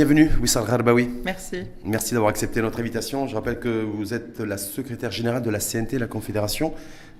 [0.00, 1.10] Bienvenue, Wissal Gharbaoui.
[1.26, 1.56] Merci.
[1.84, 3.26] Merci d'avoir accepté notre invitation.
[3.26, 6.72] Je rappelle que vous êtes la secrétaire générale de la CNT, la Confédération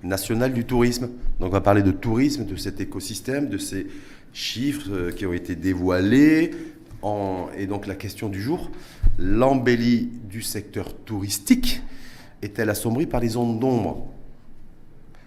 [0.02, 1.10] nationale du tourisme.
[1.40, 3.86] Donc on va parler de tourisme, de cet écosystème, de ces
[4.32, 6.52] chiffres euh, qui ont été dévoilés.
[7.58, 8.70] Et donc la question du jour,
[9.18, 11.83] l'embellie du secteur touristique
[12.40, 14.06] est-elle assombrie par les ondes d'ombre?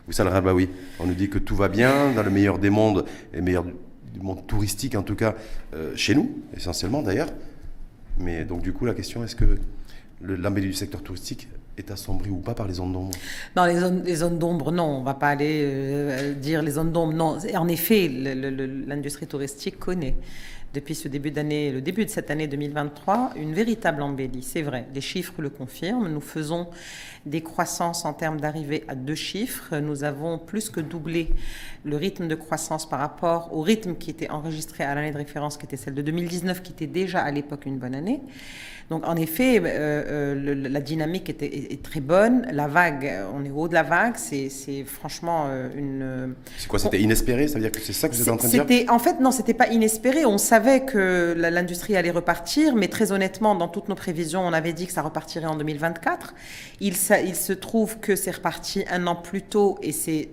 [0.08, 0.70] Wissal Gharbaoui,
[1.00, 3.64] on nous dit que tout va bien dans le meilleur des mondes et meilleur
[4.14, 5.36] du monde touristique, en tout cas
[5.74, 7.30] euh, chez nous, essentiellement d'ailleurs.
[8.20, 9.58] Mais donc, du coup, la question est-ce que
[10.22, 13.12] l'embellie du secteur touristique est assombri ou pas par les zones d'ombre?
[13.56, 14.98] Non, les zones, les zones d'ombre, non.
[14.98, 17.14] On ne va pas aller euh, dire les zones d'ombre.
[17.14, 20.16] Non, en effet, l'industrie touristique connaît
[20.74, 24.42] depuis ce début d'année, le début de cette année 2023, une véritable embellie.
[24.42, 26.08] C'est vrai, les chiffres le confirment.
[26.08, 26.68] Nous faisons
[27.26, 29.78] des croissances en termes d'arrivée à deux chiffres.
[29.78, 31.30] Nous avons plus que doublé
[31.86, 35.58] le rythme de croissance par rapport au rythme qui était enregistré à l'année de référence,
[35.58, 38.22] qui était celle de 2019, qui était déjà à l'époque une bonne année.
[38.90, 42.46] Donc en effet, euh, euh, la dynamique est, très bonne.
[42.52, 44.16] La vague, on est au haut de la vague.
[44.18, 44.50] C'est
[44.86, 46.36] franchement euh, une.
[46.58, 47.48] C'est quoi C'était inespéré?
[47.48, 48.86] Ça veut dire que c'est ça que vous êtes en train de dire?
[48.90, 50.26] En fait, non, c'était pas inespéré.
[50.26, 54.74] On savait que l'industrie allait repartir, mais très honnêtement, dans toutes nos prévisions, on avait
[54.74, 56.34] dit que ça repartirait en 2024.
[56.82, 56.94] Il,
[57.26, 60.30] il se trouve que c'est reparti un an plus tôt et c'est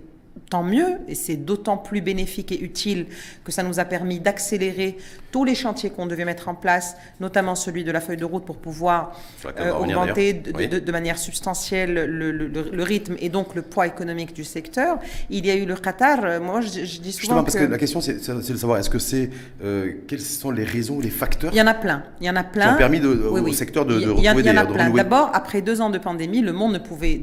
[0.51, 3.07] tant mieux, et c'est d'autant plus bénéfique et utile
[3.45, 4.99] que ça nous a permis d'accélérer
[5.31, 8.45] tous les chantiers qu'on devait mettre en place, notamment celui de la feuille de route
[8.45, 9.17] pour pouvoir
[9.47, 14.99] euh, augmenter de, manière substantielle le, rythme et donc le poids économique du secteur.
[15.31, 17.79] Il y a eu le Qatar, euh, moi je, dis souvent Justement, parce que, la
[17.79, 19.31] question c'est de savoir, est-ce que c'est,
[19.63, 22.35] euh, quels sont les raisons, les facteurs Il y en a plein, il y en
[22.37, 22.71] a plein.
[22.71, 24.91] Qui ont permis au secteur de, retrouver il y en a plein.
[24.91, 27.21] D'abord, après deux ans de pandémie, le monde ne pouvait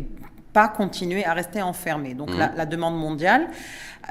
[0.57, 2.15] pas continuer à rester enfermé.
[2.15, 2.49] Donc mmh.
[2.55, 3.47] la, demande mondiale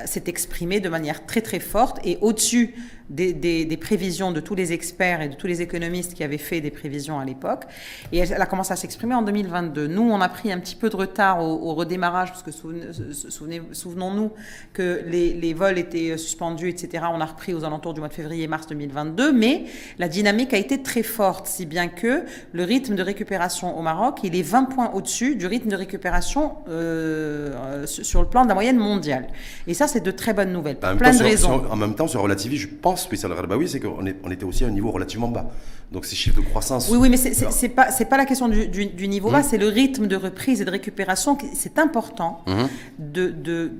[0.04, 2.74] s'est exprimée de manière très très forte et au-dessus
[3.08, 6.70] des, prévisions de tous les experts et de tous les économistes qui avaient fait des
[6.70, 7.64] prévisions à l'époque.
[8.12, 9.86] Et elle, a commencé à s'exprimer en 2022.
[9.86, 14.32] Nous, on a pris un petit peu de retard au, redémarrage, parce que souvenons-nous
[14.72, 17.04] que les, vols étaient suspendus, etc.
[17.12, 19.64] On a repris aux alentours du mois de février-mars 2022, mais
[19.98, 24.20] la dynamique a été très forte, si bien que le rythme de récupération au Maroc,
[24.24, 28.54] il est 20 points au-dessus du rythme de récupération euh, sur le plan de la
[28.54, 29.28] moyenne mondiale.
[29.66, 31.62] Et ça, c'est de très bonnes nouvelles, pour plein de raisons.
[31.70, 34.68] en même temps, sur relativise, je pense spécial oui, c'est qu'on on était aussi à
[34.68, 35.50] un niveau relativement bas.
[35.92, 36.88] Donc ces chiffres de croissance.
[36.90, 39.46] Oui, oui, mais c'est pas c'est pas la question du, niveau bas, mmh.
[39.48, 41.38] c'est le rythme de reprise et de récupération.
[41.54, 42.64] C'est important mmh.
[42.98, 43.70] de, de,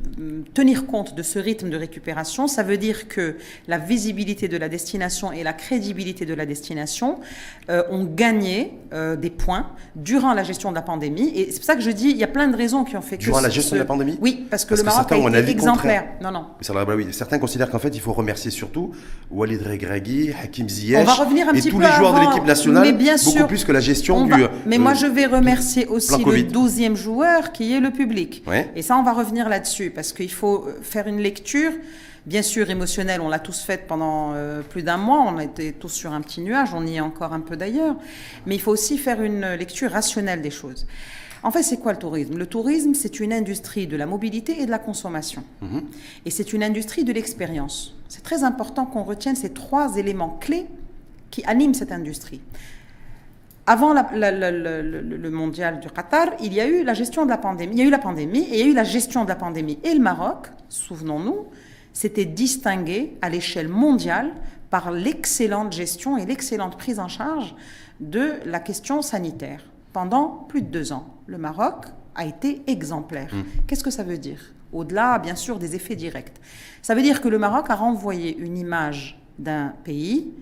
[0.54, 2.46] tenir compte de ce rythme de récupération.
[2.46, 7.18] Ça veut dire que la visibilité de la destination et la crédibilité de la destination
[7.70, 9.66] euh, ont gagné euh, des points
[9.96, 11.32] durant la gestion de la pandémie.
[11.34, 13.02] Et c'est pour ça que je dis, il y a plein de raisons qui ont
[13.02, 14.16] fait que durant la gestion de la pandémie.
[14.20, 15.85] Oui, parce que le Maroc a été exemplaire.
[16.20, 16.46] Non, non.
[17.12, 18.92] Certains considèrent qu'en fait, il faut remercier surtout
[19.30, 21.00] Walid Regragui, Hakim Ziyech.
[21.00, 23.32] On va revenir un et petit tous les joueurs de l'équipe nationale, mais bien sûr,
[23.32, 24.32] beaucoup plus que la gestion du.
[24.66, 28.42] mais moi, je vais remercier aussi le 12e joueur qui est le public.
[28.74, 31.72] Et ça, on va revenir là-dessus parce qu'il faut faire une lecture.
[32.26, 35.90] Bien sûr, émotionnelle, on l'a tous faite pendant euh, plus d'un mois, on était tous
[35.90, 37.94] sur un petit nuage, on y est encore un peu d'ailleurs,
[38.46, 40.88] mais il faut aussi faire une lecture rationnelle des choses.
[41.46, 42.36] En fait, c'est quoi le tourisme?
[42.36, 45.44] Le tourisme, c'est une industrie de la mobilité et de la consommation.
[45.62, 45.84] Mhm.
[46.24, 47.94] Et c'est une industrie de l'expérience.
[48.08, 50.66] C'est très important qu'on retienne ces trois éléments clés
[51.30, 52.40] qui animent cette industrie.
[53.64, 57.76] Avant le, mondial du Qatar, il y a eu la gestion de la pandémie.
[57.76, 59.36] Il y a eu la pandémie et il y a eu la gestion de la
[59.36, 59.78] pandémie.
[59.84, 61.46] Et le Maroc, souvenons-nous,
[61.92, 64.32] s'était distingué à l'échelle mondiale
[64.68, 67.54] par l'excellente gestion et l'excellente prise en charge
[68.00, 69.62] de la question sanitaire
[69.96, 71.06] pendant plus de deux ans.
[71.26, 73.34] Le Maroc a été exemplaire.
[73.34, 73.44] Mmh.
[73.66, 74.52] Qu'est-ce que ça veut dire?
[74.70, 76.34] Au-delà, bien sûr, des effets directs.
[76.82, 80.34] Ça veut dire que le Maroc a renvoyé une image d'un pays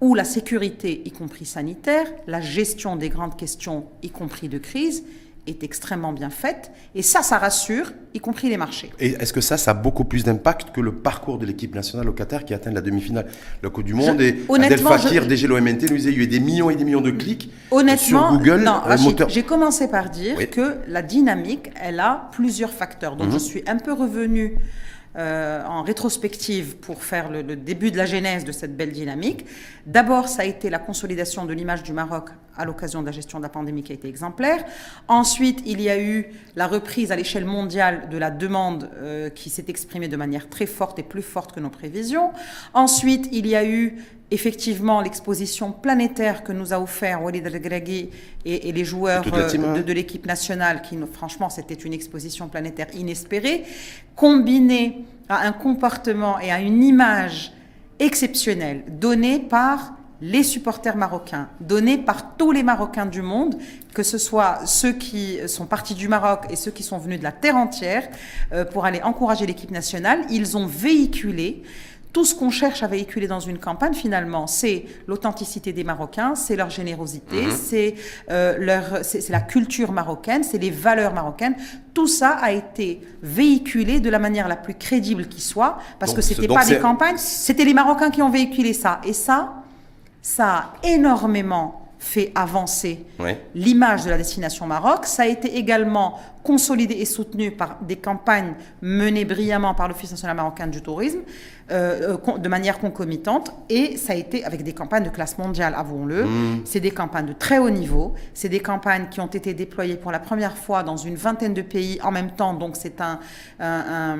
[0.00, 5.04] où la sécurité, y compris sanitaire, la gestion des grandes questions, y compris de crise,
[5.48, 6.70] est extrêmement bien faite.
[6.94, 8.90] Et ça, ça rassure, y compris les marchés.
[9.00, 12.08] Et est-ce que ça, ça a beaucoup plus d'impact que le parcours de l'équipe nationale
[12.08, 13.26] au Qatar qui atteint la demi-finale
[13.62, 16.40] Le Coupe du Monde et Adel Fakir, DG l'OMNT, nous disait y a eu des
[16.40, 17.50] millions et des millions de clics
[17.98, 18.62] sur Google.
[18.62, 18.82] Non,
[19.28, 23.16] j'ai commencé par dire que la dynamique, elle a plusieurs facteurs.
[23.16, 23.34] Donc mhm.
[23.34, 24.58] je suis un peu revenu
[25.16, 29.46] euh, en rétrospective pour faire le, début de la genèse de cette belle dynamique.
[29.86, 33.38] D'abord, ça a été la consolidation de l'image du Maroc à l'occasion de la gestion
[33.38, 34.64] de la pandémie qui a été exemplaire.
[35.06, 36.26] Ensuite, il y a eu
[36.56, 40.66] la reprise à l'échelle mondiale de la demande euh, qui s'est exprimée de manière très
[40.66, 42.32] forte et plus forte que nos prévisions.
[42.74, 43.96] Ensuite, il y a eu
[44.30, 48.10] effectivement l'exposition planétaire que nous a offert Walid El et,
[48.44, 53.64] et, les joueurs euh, de, de l'équipe nationale, qui franchement c'était une exposition planétaire inespérée,
[54.16, 57.52] combinée à un comportement et à une image
[57.98, 63.56] exceptionnelle donnée par les supporters marocains, donnés par tous les Marocains du monde,
[63.94, 67.24] que ce soit ceux qui sont partis du Maroc et ceux qui sont venus de
[67.24, 68.08] la terre entière,
[68.52, 71.62] euh, pour aller encourager l'équipe nationale, ils ont véhiculé
[72.18, 76.56] tout ce qu'on cherche à véhiculer dans une campagne, finalement, c'est l'authenticité des Marocains, c'est
[76.56, 77.52] leur générosité, mhm.
[77.52, 77.94] c'est
[78.28, 81.54] euh, leur, c'est la culture marocaine, c'est les valeurs marocaines.
[81.94, 86.20] Tout ça a été véhiculé de la manière la plus crédible qui soit, parce que
[86.20, 89.00] c'était pas des campagnes, c'était les Marocains qui ont véhiculé ça.
[89.04, 89.52] Et ça,
[90.20, 93.04] ça a énormément fait avancer
[93.54, 95.06] l'image de la destination Maroc.
[95.06, 100.36] Ça a été également consolidé et soutenu par des campagnes menées brillamment par l'Office national
[100.36, 101.20] marocain du tourisme.
[101.70, 105.74] Euh, euh, de manière concomitante et ça a été avec des campagnes de classe mondiale,
[105.76, 106.24] avouons-le.
[106.24, 106.62] Mm.
[106.64, 110.10] C'est des campagnes de très haut niveau, c'est des campagnes qui ont été déployées pour
[110.10, 113.18] la première fois dans une vingtaine de pays en même temps, donc c'est un
[113.60, 114.16] un,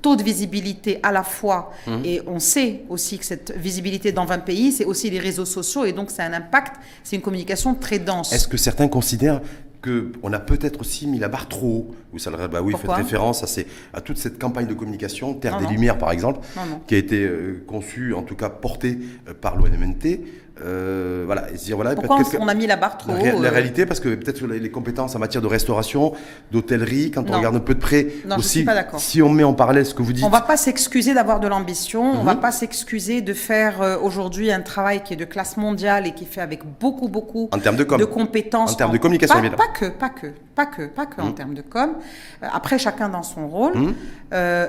[0.00, 2.04] taux de visibilité à la fois mm.
[2.04, 5.84] et on sait aussi que cette visibilité dans 20 pays, c'est aussi les réseaux sociaux
[5.84, 8.32] et donc c'est un impact, c'est une communication très dense.
[8.32, 9.42] Est-ce que certains considèrent
[9.82, 11.94] qu'on a peut-être aussi mis la barre trop haut.
[12.12, 13.62] Vous savez, bah oui, faites référence à,
[13.96, 16.40] à, toute cette campagne de communication, Terre des Lumières par exemple,
[16.86, 18.98] qui a été euh, conçue, en tout cas portée
[19.28, 20.20] euh, par l'ONMNT,
[20.64, 24.00] euh, voilà, voilà, Pourquoi on a mis la barre trop haut La, la réalité, parce
[24.00, 26.12] que peut-être les, compétences en matière de restauration,
[26.50, 28.66] d'hôtellerie, quand on regarde un peu de près, aussi,
[28.98, 30.24] si on met en parallèle ce que vous dites.
[30.24, 32.40] On ne va pas s'excuser d'avoir de l'ambition, on ne va mhm.
[32.40, 36.24] pas s'excuser de faire euh, aujourd'hui un travail qui est de classe mondiale et qui
[36.24, 37.98] fait avec beaucoup, beaucoup en termes de, com.
[37.98, 38.72] de compétences.
[38.72, 41.34] En termes de communication, pas, pas que, pas que, pas que, pas que en mhm.
[41.34, 41.94] termes de com.
[42.42, 43.74] Euh, après, chacun dans son rôle.
[43.76, 43.94] Mhm.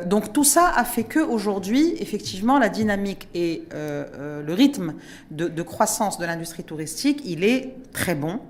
[0.06, 4.94] donc tout ça a fait que aujourd'hui, effectivement, la dynamique et le rythme
[5.32, 8.42] de, de croissance croissance de l'industrie touristique, il est très bon.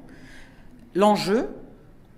[0.95, 1.47] L'enjeu,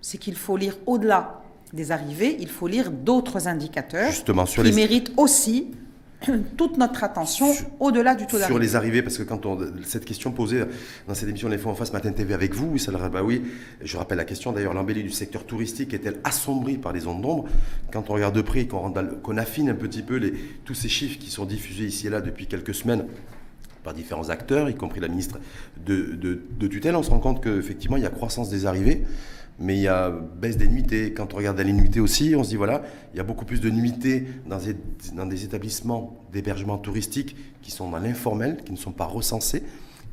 [0.00, 1.42] c'est qu'il faut lire au-delà
[1.74, 5.66] des arrivées, il faut lire d'autres indicateurs Justement, sur qui méritent aussi
[6.56, 8.54] toute notre attention au-delà du taux d'arrivée.
[8.54, 10.64] Sur les arrivées, parce que quand on, cette question posée
[11.06, 13.42] dans cette émission L'Info en face Matin TV avec vous, ça bah oui,
[13.82, 17.44] je rappelle la question d'ailleurs, l'embellie du secteur touristique est-elle assombrie par les ondes d'ombre
[17.92, 20.32] Quand on regarde de près, qu'on affine un petit peu les,
[20.64, 23.04] tous ces chiffres qui sont diffusés ici et là depuis quelques semaines,
[23.82, 25.38] par différents acteurs, y compris la ministre
[25.84, 29.04] de, tutelle, on se rend compte qu'effectivement, il y a croissance des arrivées,
[29.58, 31.12] mais il y a baisse des nuitées.
[31.12, 32.82] Quand on regarde les nuitées aussi, on se dit, voilà,
[33.12, 34.58] il y a beaucoup plus de nuitées dans
[35.26, 39.62] des, établissements d'hébergement touristique qui sont dans l'informel, qui ne sont pas recensés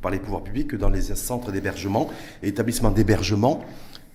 [0.02, 2.08] par les pouvoirs publics, que dans les centres d'hébergement
[2.42, 3.64] et établissements d'hébergement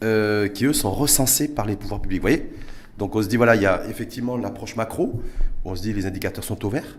[0.04, 2.20] euh, qui, eux, sont recensés par les pouvoirs publics.
[2.20, 2.50] Vous voyez?
[2.98, 5.22] Donc on se dit, voilà, il y a effectivement l'approche macro,
[5.64, 6.98] on se dit, les indicateurs sont au vert,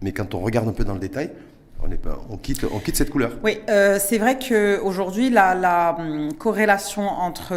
[0.00, 1.30] mais quand on regarde un peu dans le détail,
[2.30, 3.32] on, quitte, on quitte cette couleur.
[3.42, 7.54] Oui, euh, c'est vrai qu'aujourd'hui, la, la hum, corrélation entre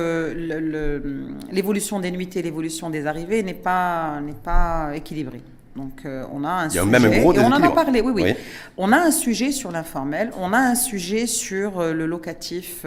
[1.52, 5.42] l'évolution des nuits et l'évolution des arrivées n'est pas, pas équilibrée.
[5.76, 8.14] Donc euh, on a un sujet, même un gros et on en a parlé, oui,
[8.16, 8.34] oui,
[8.78, 12.86] On a un sujet sur l'informel, on a un sujet sur euh, le locatif,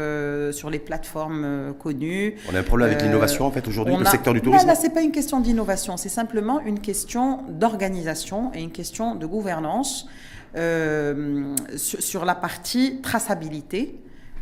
[0.52, 2.37] sur les plateformes connues.
[2.50, 4.66] On a un problème avec l'innovation en fait aujourd'hui, le secteur du tourisme.
[4.66, 9.16] Là, là c'est pas une question d'innovation, c'est simplement une question d'organisation et une question
[9.16, 10.09] de gouvernance.
[10.57, 13.97] Euh, sur, la partie traçabilité.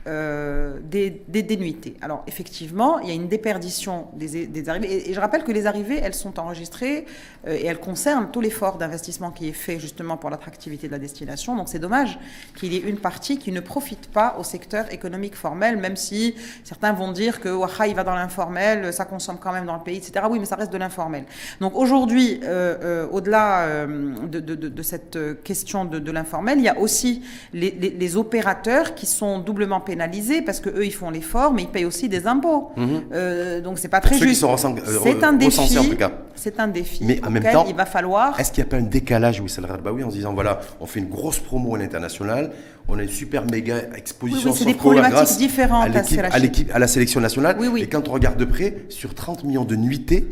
[0.07, 5.11] Euh, des, des, Alors effectivement, il y a une déperdition des, arrivées.
[5.11, 7.07] Et, je rappelle que les arrivées, elles sont enregistrées
[7.47, 11.01] euh, et elles concernent tout l'effort d'investissement qui est fait justement pour l'attractivité de la
[11.01, 11.57] destination.
[11.57, 12.21] Donc c'est dommage
[12.55, 16.37] qu'il y ait une partie qui ne profite pas au secteur économique formel, même si
[16.63, 19.83] certains vont dire que Waha, il va dans l'informel, ça consomme quand même dans le
[19.83, 20.27] pays, etc.
[20.31, 21.25] Oui, mais ça reste de l'informel.
[21.61, 27.91] Donc aujourd'hui, euh, au-delà de, cette question de, l'informel, il y a aussi les, les,
[27.91, 29.96] les opérateurs qui sont doublement pénalisés
[30.45, 32.71] parce que eux ils font l'effort, mais ils payent aussi des impôts.
[32.77, 33.03] Mhm.
[33.13, 34.45] Euh, donc c'est pas très juste.
[34.45, 34.57] Euh,
[35.03, 35.79] c'est un défi.
[36.35, 37.05] C'est un défi.
[37.05, 38.39] Mais en même temps, il va falloir.
[38.39, 39.51] Est-ce qu'il n'y a pas un décalage, oui,
[39.83, 42.51] bah oui, en se disant voilà, on fait une grosse promo à l'international,
[42.89, 44.51] on a une super méga exposition.
[44.51, 47.57] Oui, c'est des problématiques différentes à, l'équipe, à, la sélection nationale.
[47.79, 50.27] Et quand on regarde de près, sur 30 millions de nuitées,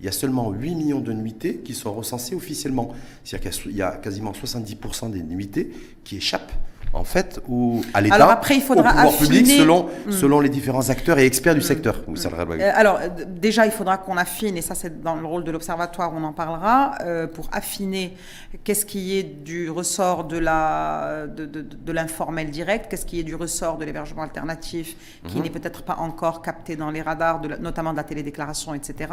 [0.00, 2.94] il y a seulement 8 millions de nuitées qui sont recensées officiellement.
[3.22, 5.70] C'est-à-dire qu'il y a quasiment 70% des nuitées
[6.04, 6.52] qui échappent
[6.92, 10.10] en fait, ou à l'État, alors après, il faudra au pouvoir public, selon, hmm.
[10.10, 11.62] selon les différents acteurs et experts du hmm.
[11.62, 12.02] secteur.
[12.08, 16.12] Euh, alors, déjà, il faudra qu'on affine, et ça, c'est dans le rôle de l'Observatoire,
[16.14, 18.16] on en parlera, euh, pour affiner
[18.64, 23.24] qu'est-ce qui est du ressort de la de, de, de l'informel direct, qu'est-ce qui est
[23.24, 24.96] du ressort de l'hébergement alternatif,
[25.28, 25.44] qui mhm.
[25.44, 29.12] n'est peut-être pas encore capté dans les radars, de notamment de la télédéclaration, etc.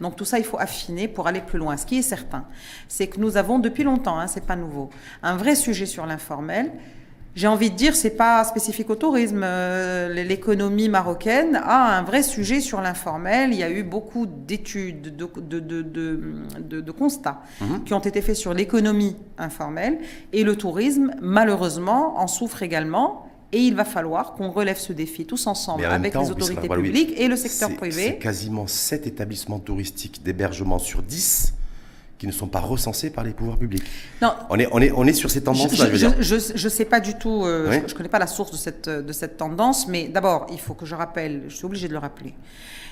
[0.00, 1.76] Donc tout ça, il faut affiner pour aller plus loin.
[1.76, 2.46] Ce qui est certain,
[2.88, 4.88] c'est que nous avons depuis longtemps, hein, c'est pas nouveau,
[5.22, 6.72] un vrai sujet sur l'informel
[7.34, 9.42] j'ai envie de dire, c'est pas spécifique au tourisme.
[9.44, 13.52] Euh, l'économie marocaine a un vrai sujet sur l'informel.
[13.52, 15.28] Il y a eu beaucoup d'études, de,
[15.60, 17.84] de, de, constats mhm.
[17.84, 19.98] qui ont été faits sur l'économie informelle.
[20.32, 23.24] Et le tourisme, malheureusement, en souffre également.
[23.52, 27.28] Et il va falloir qu'on relève ce défi tous ensemble avec les autorités publiques et
[27.28, 28.02] le secteur privé.
[28.02, 31.54] C'est quasiment 7 établissements touristiques d'hébergement sur 10
[32.18, 33.84] qui ne sont pas recensés par les pouvoirs publics.
[34.20, 34.34] Non.
[34.50, 35.86] On est, on est, on est sur ces tendances-là.
[36.20, 38.88] Je ne sais pas du tout, euh, je ne connais pas la source de cette,
[38.88, 41.98] de cette tendance, mais d'abord, il faut que je rappelle, je suis obligé de le
[41.98, 42.34] rappeler,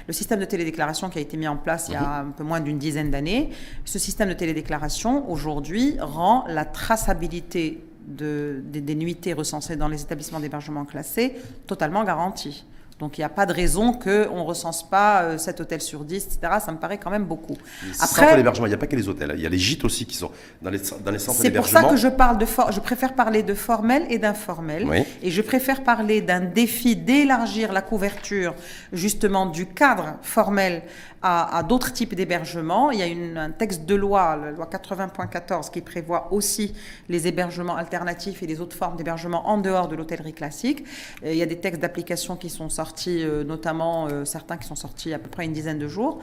[0.07, 2.29] le système de télédéclaration qui a été mis en place il y a mhm.
[2.29, 3.51] un peu moins d'une dizaine d'années,
[3.85, 10.01] ce système de télédéclaration, aujourd'hui, rend la traçabilité de, des, des nuitées recensées dans les
[10.01, 11.35] établissements d'hébergement classés
[11.67, 12.65] totalement garantie.
[12.99, 16.05] Donc il n'y a pas de raison qu'on ne recense pas 7 euh, hôtels sur
[16.05, 16.39] 10, etc.
[16.65, 17.57] Ça me paraît quand même beaucoup.
[18.01, 20.07] Après, d'hébergement, il n'y a pas que les hôtels, il y a les gîtes aussi
[20.07, 20.31] qui sont
[20.63, 21.67] dans les, dans les centres d'hébergement.
[21.67, 24.87] C'est pour ça que je parle de je préfère parler de formel et d'informel.
[25.23, 28.55] Et je préfère parler d'un défi d'élargir la couverture
[28.93, 30.83] justement du cadre formel
[31.27, 32.91] à, d'autres types d'hébergements.
[32.91, 36.75] Il y a une, un texte de loi, la loi 80.14, qui prévoit aussi
[37.09, 40.85] les hébergements alternatifs et les autres formes d'hébergement en dehors de l'hôtellerie classique.
[41.25, 44.69] Euh, il y a des textes d'application qui sont sortis, euh, notamment euh, certains qui
[44.69, 46.21] sont sortis à peu près une dizaine de jours.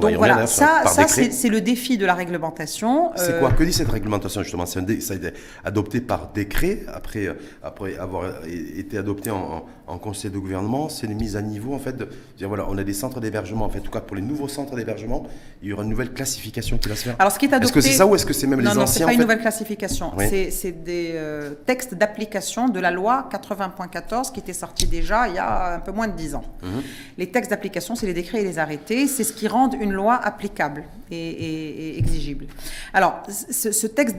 [0.00, 3.12] donc voilà, ça, ça c'est le défi de la réglementation.
[3.16, 3.52] C'est quoi?
[3.52, 4.66] Que dit cette réglementation justement?
[4.66, 4.82] Ça a
[5.14, 5.32] été
[5.64, 7.28] adopté par décret après,
[7.62, 10.88] après avoir été adopté en, en conseil de gouvernement.
[10.88, 13.64] C'est une mise à niveau en fait de dire voilà, on a des centres d'hébergement
[13.64, 15.26] en fait, en tout cas pour les nouveaux centres d'hébergement,
[15.62, 17.16] il y aura une nouvelle classification qui va se faire.
[17.18, 17.66] Alors, ce qui est adopté...
[17.66, 19.40] Est-ce que c'est ça ou est-ce que c'est même les anciens Non, pas une nouvelle
[19.40, 20.12] classification.
[20.18, 25.38] C'est des euh, textes d'application de la loi 80.14 qui était sorti déjà il y
[25.38, 26.44] a un peu moins de 10 ans.
[26.62, 26.82] Mhm.
[27.18, 29.06] Les textes d'application, c'est les décrets et les arrêtés.
[29.06, 32.46] C'est ce qui rend une loi applicable et, exigible.
[32.92, 34.16] Alors, ce, texte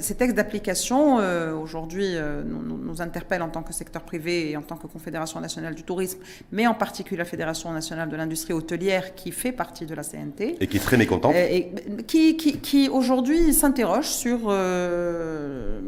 [0.00, 4.56] ces textes d'application, euh, aujourd'hui, euh, nous, nous, interpellent en tant que secteur privé et
[4.56, 6.18] en tant que Confédération nationale du tourisme,
[6.52, 10.56] mais en particulier la Fédération nationale de l'industrie hôtelière qui fait partie de la CNT.
[10.60, 11.34] Et qui est très mécontente.
[11.34, 11.72] Euh, et,
[12.06, 15.80] qui, qui, aujourd'hui s'interroge sur euh,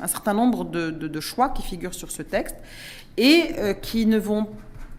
[0.00, 2.56] un certain nombre de, choix qui figurent sur ce texte
[3.16, 4.48] et euh, qui ne vont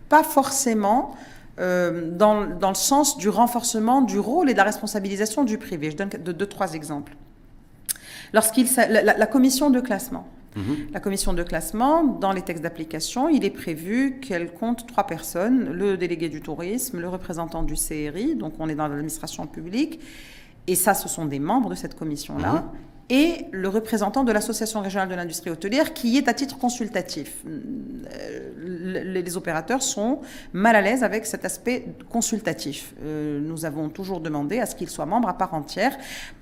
[0.10, 1.16] pas forcément
[1.58, 5.92] dans, dans, le sens du renforcement du rôle et de la responsabilisation du privé.
[5.92, 7.14] Je donne deux, trois exemples.
[8.34, 10.26] Lorsqu'il la, la commission de classement
[10.94, 15.72] la commission de classement, dans les textes d'application, il est prévu qu'elle compte trois personnes,
[15.72, 20.00] le délégué du tourisme, le représentant du CRI, donc on est dans l'administration publique,
[20.68, 22.64] et ça, ce sont des membres de cette commission-là, mhm.
[23.10, 27.44] et le représentant de l'Association régionale de l'industrie hôtelière, qui est à titre consultatif.
[27.48, 30.20] Euh, les opérateurs sont
[30.52, 32.94] mal à l'aise avec cet aspect consultatif.
[33.02, 35.98] Euh, nous avons toujours demandé à ce qu'ils soient membres à part entière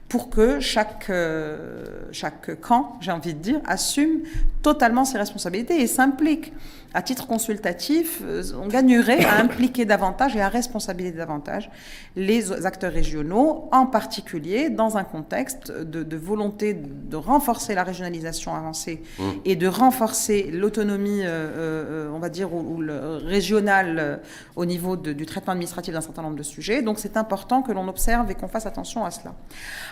[0.09, 4.23] pour que chaque, euh, chaque camp, j'ai envie de dire, assume
[4.63, 6.51] totalement ses responsabilités et s'implique.
[6.95, 11.69] À titre consultatif, euh, on gagnerait à impliquer davantage et à responsabiliser davantage
[12.15, 19.03] les acteurs régionaux, en particulier dans un contexte de, volonté de renforcer la régionalisation avancée
[19.19, 19.23] mmh.
[19.45, 24.19] et de renforcer l'autonomie, euh, on va dire, ou, le régional
[24.55, 26.81] au niveau du traitement administratif d'un certain nombre de sujets.
[26.81, 29.35] Donc c'est important que l'on observe et qu'on fasse attention à cela.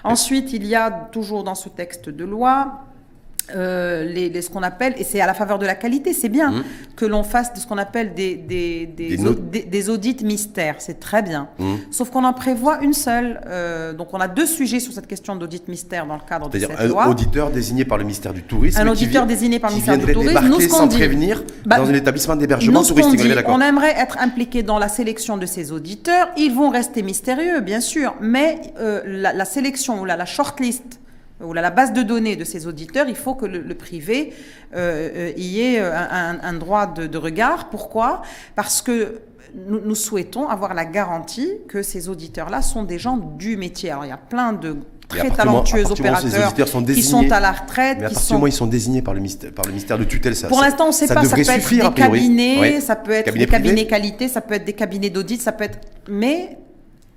[0.08, 2.80] Ensuite, il y a toujours dans ce texte de loi
[3.56, 6.52] euh, les, ce qu'on appelle, et c'est à la faveur de la qualité, c'est bien
[6.52, 6.64] mmh.
[6.96, 11.48] que l'on fasse de ce qu'on appelle des, des, des, audits mystères, c'est très bien.
[11.60, 11.76] Mmh.
[11.92, 13.40] Sauf qu'on en prévoit une seule.
[13.48, 16.60] Euh, donc on a deux sujets sur cette question d'audit mystère dans le cadre de
[16.60, 17.06] cette un loi.
[17.06, 18.80] un auditeur désigné par le ministère du Tourisme.
[18.82, 20.48] Un auditeur désigné par le ministère du Tourisme.
[20.48, 23.22] Nous, ce sans prévenir bah, dans un établissement d'hébergement touristique.
[23.48, 26.28] On, on aimerait être impliqué dans la sélection de ces auditeurs.
[26.38, 31.00] Ils vont rester mystérieux, bien sûr, mais euh, la, sélection ou la, la shortlist
[31.44, 34.34] ou la base de données de ces auditeurs, il faut que le, privé
[34.76, 37.70] euh, euh, y ait euh, un, droit de, regard.
[37.70, 38.24] Pourquoi?
[38.56, 39.22] Parce que
[39.56, 43.92] nous, souhaitons avoir la garantie que ces auditeurs-là sont des gens du métier.
[43.92, 44.78] Alors il y a plein de
[45.08, 48.00] très talentueux opérateurs qui sont à la retraite.
[48.00, 50.04] Mais à partir du moment ils sont désignés par le ministère, par le ministère de
[50.04, 51.24] tutelle, ça Pour l'instant, on ne sait pas.
[51.24, 54.74] Ça peut être des cabinets, ça peut être des cabinets qualité, ça peut être des
[54.74, 55.80] cabinets d'audit, ça peut être.
[56.10, 56.58] Mais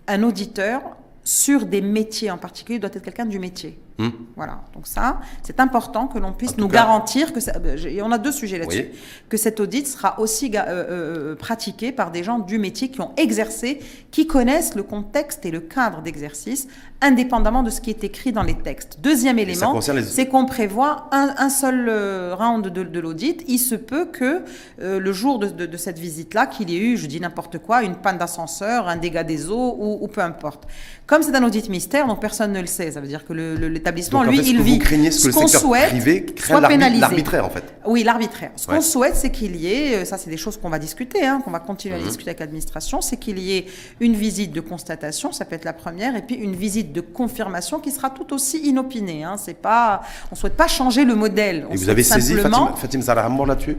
[0.06, 0.82] un auditeur
[1.24, 3.78] sur des métiers en particulier doit être quelqu'un du métier.
[4.00, 4.12] Hmm.
[4.34, 4.62] Voilà.
[4.72, 7.52] Donc ça, c'est important que l'on puisse nous garantir que ça,
[7.86, 8.88] et on a deux sujets là-dessus,
[9.28, 13.12] que cet audit sera aussi euh, euh, pratiqué par des gens du métier qui ont
[13.18, 13.78] exercé,
[14.10, 16.66] qui connaissent le contexte et le cadre d'exercice,
[17.02, 19.00] indépendamment de ce qui est écrit dans les textes.
[19.02, 23.44] Deuxième élément, c'est qu'on prévoit un, seul euh, round de, l'audit.
[23.48, 24.44] Il se peut que
[24.78, 28.16] le jour de, cette visite-là, qu'il y ait eu, je dis n'importe quoi, une panne
[28.16, 30.66] d'ascenseur, un dégât des eaux ou, peu importe.
[31.06, 32.92] Comme c'est un audit mystère, donc personne ne le sait.
[32.92, 34.78] Ça veut dire que l'état établissement, lui, il vit.
[34.78, 38.52] Craignez ce que le secteur privé crée l'arbitraire, en fait Oui, l'arbitraire.
[38.56, 41.26] Ce qu'on souhaite, c'est qu'il y ait, euh, ça c'est des choses qu'on va discuter,
[41.26, 42.06] hein, qu'on va continuer à mhm.
[42.06, 43.66] discuter avec l'administration, c'est qu'il y ait
[44.00, 47.80] une visite de constatation, ça peut être la première, et puis une visite de confirmation
[47.80, 49.24] qui sera tout aussi inopinée.
[49.24, 49.36] Hein.
[49.38, 51.66] C'est pas, on souhaite pas changer le modèle.
[51.70, 53.76] et vous avez saisi Fatima, Fatima là-dessus?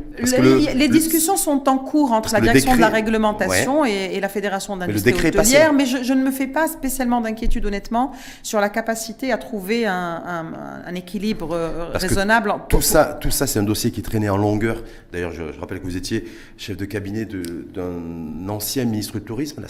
[0.76, 5.14] Les discussions sont en cours entre la direction de la réglementation et, la fédération d'industrie
[5.14, 8.12] hôtelière, mais je, je ne me fais pas spécialement d'inquiétude honnêtement
[8.44, 12.54] sur la capacité à trouver un, équilibre euh, raisonnable.
[12.70, 14.84] Tout ça, tout ça, c'est un dossier qui traînait en longueur.
[15.12, 16.26] D'ailleurs, je, rappelle que vous étiez
[16.58, 19.62] chef de cabinet d'un ancien ministre du Tourisme.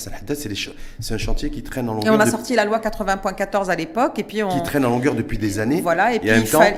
[1.00, 2.14] C'est un chantier qui traîne en longueur.
[2.14, 4.50] Et on a sorti la loi 80.14 à l'époque, et puis on...
[4.50, 5.82] qui traîne en longueur depuis des années.
[5.82, 6.30] Voilà, et, puis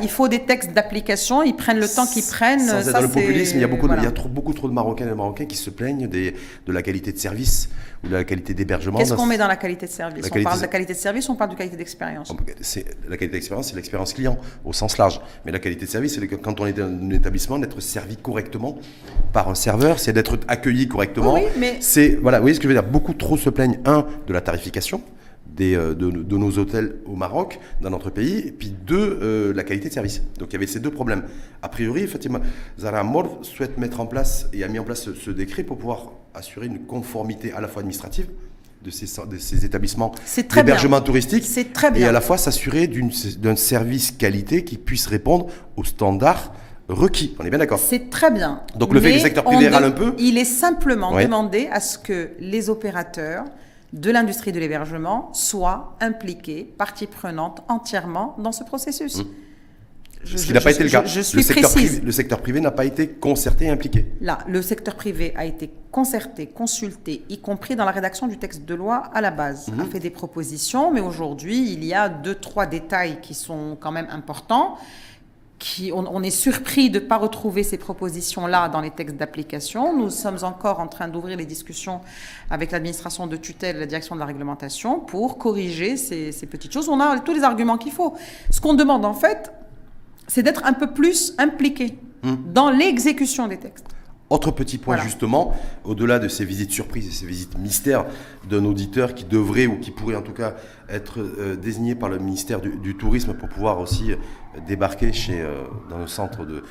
[0.02, 1.44] il, faut des textes d'application.
[1.44, 2.62] Ils prennent le temps qu'ils prennent.
[2.62, 4.54] Sans être dans le populisme, il y a beaucoup, de, il y a trop, beaucoup
[4.54, 6.34] trop de Marocains et de Marocains qui se plaignent des,
[6.66, 7.70] de la qualité de service
[8.04, 8.98] ou de la qualité d'hébergement.
[8.98, 10.26] Qu'est-ce qu'on met dans la qualité de service?
[10.26, 12.34] On parle de la qualité de service, on parle de qualité d'expérience.
[13.10, 15.20] La qualité d'expérience, c'est l'expérience client au sens large.
[15.46, 18.53] Mais la qualité de service, c'est quand on est dans un établissement, d'être servi correctement
[19.32, 21.34] par un serveur, c'est d'être accueilli correctement.
[21.34, 21.78] Oui, mais...
[21.80, 22.90] C'est voilà, vous voyez ce que je veux dire.
[22.90, 25.02] Beaucoup trop se plaignent un de la tarification.
[25.46, 29.64] Des, euh, de, nos hôtels au Maroc, dans notre pays, et puis deux, euh, la
[29.64, 30.24] qualité de service.
[30.40, 31.26] Donc il y avait ces deux problèmes.
[31.62, 32.40] A priori, Fatima
[32.80, 36.14] Zara Mor souhaite mettre en place et a mis en place ce décret pour pouvoir
[36.34, 38.30] assurer une conformité à la fois administrative
[38.84, 40.14] de ces, de ces établissements
[40.54, 42.06] d'hébergement touristique très bien.
[42.06, 46.54] et à la fois s'assurer d'un service qualité qui puisse répondre aux standards
[46.90, 47.36] requis.
[47.40, 48.62] On est bien d'accord C'est très bien.
[48.76, 51.80] Donc le fait que le secteur privé râle un peu Il est simplement demandé à
[51.80, 53.46] ce que les opérateurs
[53.94, 59.20] de l'industrie de l'hébergement soient impliqués, partie prenante entièrement dans ce processus.
[59.20, 59.26] Mmh.
[60.26, 61.04] Ce qui n'a pas été le cas.
[61.06, 64.06] Je, suis le, secteur privé, le secteur privé n'a pas été concerté et impliqué.
[64.22, 68.66] Là, le secteur privé a été concerté, consulté, y compris dans la rédaction du texte
[68.66, 69.82] de loi à la base, mhm.
[69.82, 73.92] a fait des propositions, mais aujourd'hui, il y a deux, trois détails qui sont quand
[73.92, 74.78] même importants.
[75.66, 79.96] Qui, on, est surpris de ne pas retrouver ces propositions-là dans les textes d'application.
[79.98, 82.02] Nous sommes encore en train d'ouvrir les discussions
[82.50, 86.74] avec l'administration de tutelle et la direction de la réglementation pour corriger ces, ces petites
[86.74, 86.90] choses.
[86.90, 88.14] On a tous les arguments qu'il faut.
[88.50, 89.54] Ce qu'on demande en fait,
[90.28, 92.36] c'est d'être un peu plus impliqué hmm.
[92.54, 93.88] dans l'exécution des textes.
[94.34, 98.08] Autre petit point justement, au-delà de ces visites surprises et ces visites mystères
[98.50, 100.56] d'un auditeur qui devrait ou qui pourrait en tout cas
[100.90, 104.16] être euh, désigné par le ministère du, Tourisme pour pouvoir aussi euh,
[104.66, 106.64] débarquer chez, euh, dans le centre de,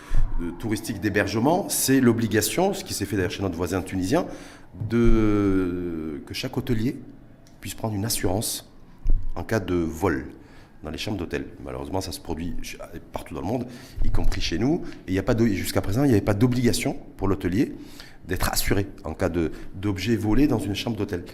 [0.59, 4.27] touristique d'hébergement, c'est l'obligation, ce qui s'est fait d'ailleurs chez notre voisin tunisien,
[4.91, 6.99] de, que chaque hôtelier
[7.61, 8.73] puisse prendre une assurance
[9.37, 10.25] en cas de vol
[10.83, 11.47] dans les chambres d'hôtel.
[11.65, 12.55] Malheureusement, ça se produit
[13.13, 13.67] partout dans le monde,
[14.05, 14.83] y compris chez nous.
[15.09, 15.21] Et
[15.55, 17.73] jusqu'à présent, il n'y avait pas d'obligation pour l'hôtelier
[18.29, 21.25] d'être assuré en cas d'objet volé dans une chambre d'hôtel.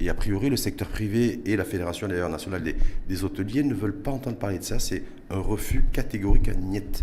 [0.00, 2.76] Et a priori, le secteur privé et la Fédération nationale des,
[3.08, 4.78] des, hôteliers ne veulent pas entendre parler de ça.
[4.78, 7.02] C'est un refus catégorique à Niet.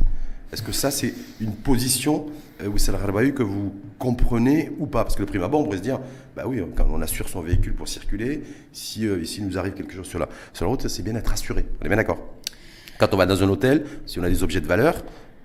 [0.52, 2.28] Est-ce que ça, c'est une position,
[2.62, 5.04] euh, Wissal Rabahu, que vous comprenez ou pas?
[5.04, 6.00] Parce que le prime abord, on pourrait se dire,
[6.36, 8.44] bah oui, quand on assure son véhicule pour circuler,
[8.74, 11.32] si euh, s'il nous arrive quelque chose sur la, sur la route, c'est bien d'être
[11.32, 11.66] assuré.
[11.82, 12.20] On est bien d'accord
[12.98, 14.96] Quand on va dans un hôtel, si on a des objets de valeur,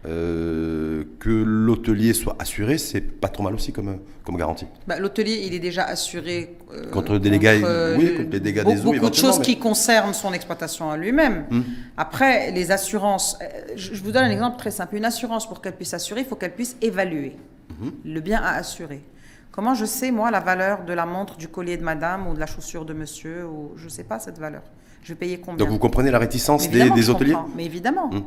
[0.07, 4.65] euh, que l'hôtelier soit assuré, c'est pas trop mal aussi comme, comme garantie.
[4.87, 8.65] Bah, l'hôtelier, il est déjà assuré euh, contre, des dégâts, euh, oui, contre les dégâts
[8.65, 8.93] des eaux.
[8.93, 11.45] Beaucoup de choses qui concernent son exploitation à lui-même.
[11.51, 11.63] Hmm.
[11.99, 13.39] Après, les assurances,
[13.77, 14.97] je, vous donne un exemple très simple.
[14.97, 17.37] Une assurance, pour qu'elle puisse assurer, il faut qu'elle puisse évaluer
[17.79, 17.91] hmm.
[18.03, 19.03] le bien à assurer.
[19.53, 22.41] Comment je sais, moi, la valeur de la montre, du collier de madame ou de
[22.41, 24.63] la chaussure de monsieur ou Je ne sais pas cette valeur.
[25.03, 25.57] Je vais payer combien?
[25.57, 27.37] Donc vous comprenez la réticence des, des hôteliers?
[27.57, 28.11] Mais évidemment.
[28.13, 28.25] Hum,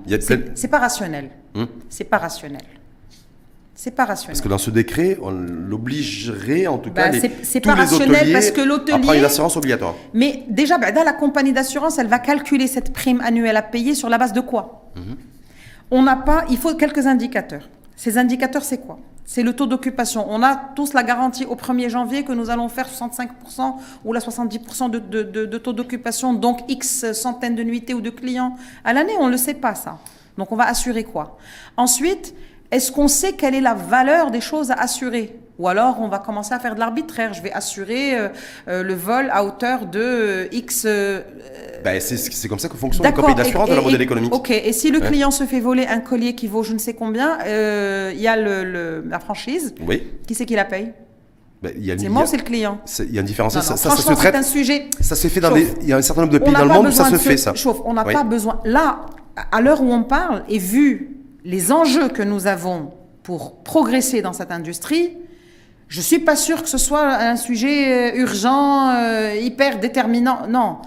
[0.55, 1.29] c'est pas rationnel.
[1.55, 1.67] Hum?
[1.87, 2.63] C'est pas rationnel.
[3.75, 4.33] C'est pas rationnel.
[4.33, 7.11] Parce que dans ce décret, on l'obligerait en tout cas.
[7.11, 9.17] Bah, c'est pas rationnel parce que l'hôtelier.
[9.17, 9.95] une assurance obligatoire.
[10.13, 13.95] Mais déjà, bah, dans la compagnie d'assurance, elle va calculer cette prime annuelle à payer
[13.95, 14.91] sur la base de quoi?
[14.95, 15.15] Mhm.
[15.91, 16.45] On n'a pas.
[16.49, 17.69] Il faut quelques indicateurs.
[17.95, 18.99] Ces indicateurs, c'est quoi?
[19.25, 20.25] C'est le taux d'occupation.
[20.29, 24.19] On a tous la garantie au 1er janvier que nous allons faire 65% ou la
[24.19, 29.13] 70% de, de, taux d'occupation, donc X centaines de nuitées ou de clients à l'année.
[29.19, 29.99] On ne le sait pas, ça.
[30.37, 31.37] Donc on va assurer quoi?
[31.77, 32.35] Ensuite,
[32.73, 35.37] est-ce qu'on sait quelle est la valeur des choses à assurer?
[35.59, 37.33] Ou alors on va commencer à faire de l'arbitraire.
[37.33, 38.29] Je vais assurer euh,
[38.67, 40.87] euh, le vol à hauteur de euh, X.
[41.83, 44.33] Ben, c'est comme ça que fonctionne le compagnie d'assurance dans la modèle économique.
[44.33, 46.95] Ok, et si le client se fait voler un collier qui vaut je ne sais
[46.95, 49.75] combien, il y a le, la franchise.
[49.87, 50.03] Oui.
[50.27, 50.93] Qui c'est qui la paye?
[51.61, 52.81] Ben, c'est moi, c'est le client.
[52.99, 53.53] Il y a une différence.
[53.53, 54.35] ça, ça, se traite.
[54.35, 54.87] un sujet.
[54.99, 55.55] Ça s'est fait dans.
[55.55, 57.37] Il y a un certain nombre de pays dans le monde où ça se fait,
[57.37, 57.53] ça.
[57.53, 57.81] Chauffe.
[57.85, 58.59] On n'a pas besoin.
[58.65, 59.01] Là,
[59.51, 61.12] à l'heure où on parle, et vu
[61.45, 65.17] les enjeux que nous avons pour progresser dans cette industrie,
[65.87, 70.47] je ne suis pas sûre que ce soit un sujet euh, urgent, euh, hyper déterminant.
[70.47, 70.77] Non.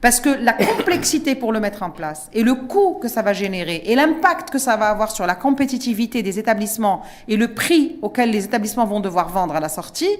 [0.00, 3.32] Parce que la complexité pour le mettre en place et le coût que ça va
[3.32, 7.98] générer et l'impact que ça va avoir sur la compétitivité des établissements et le prix
[8.02, 10.10] auquel les établissements vont devoir vendre à la sortie,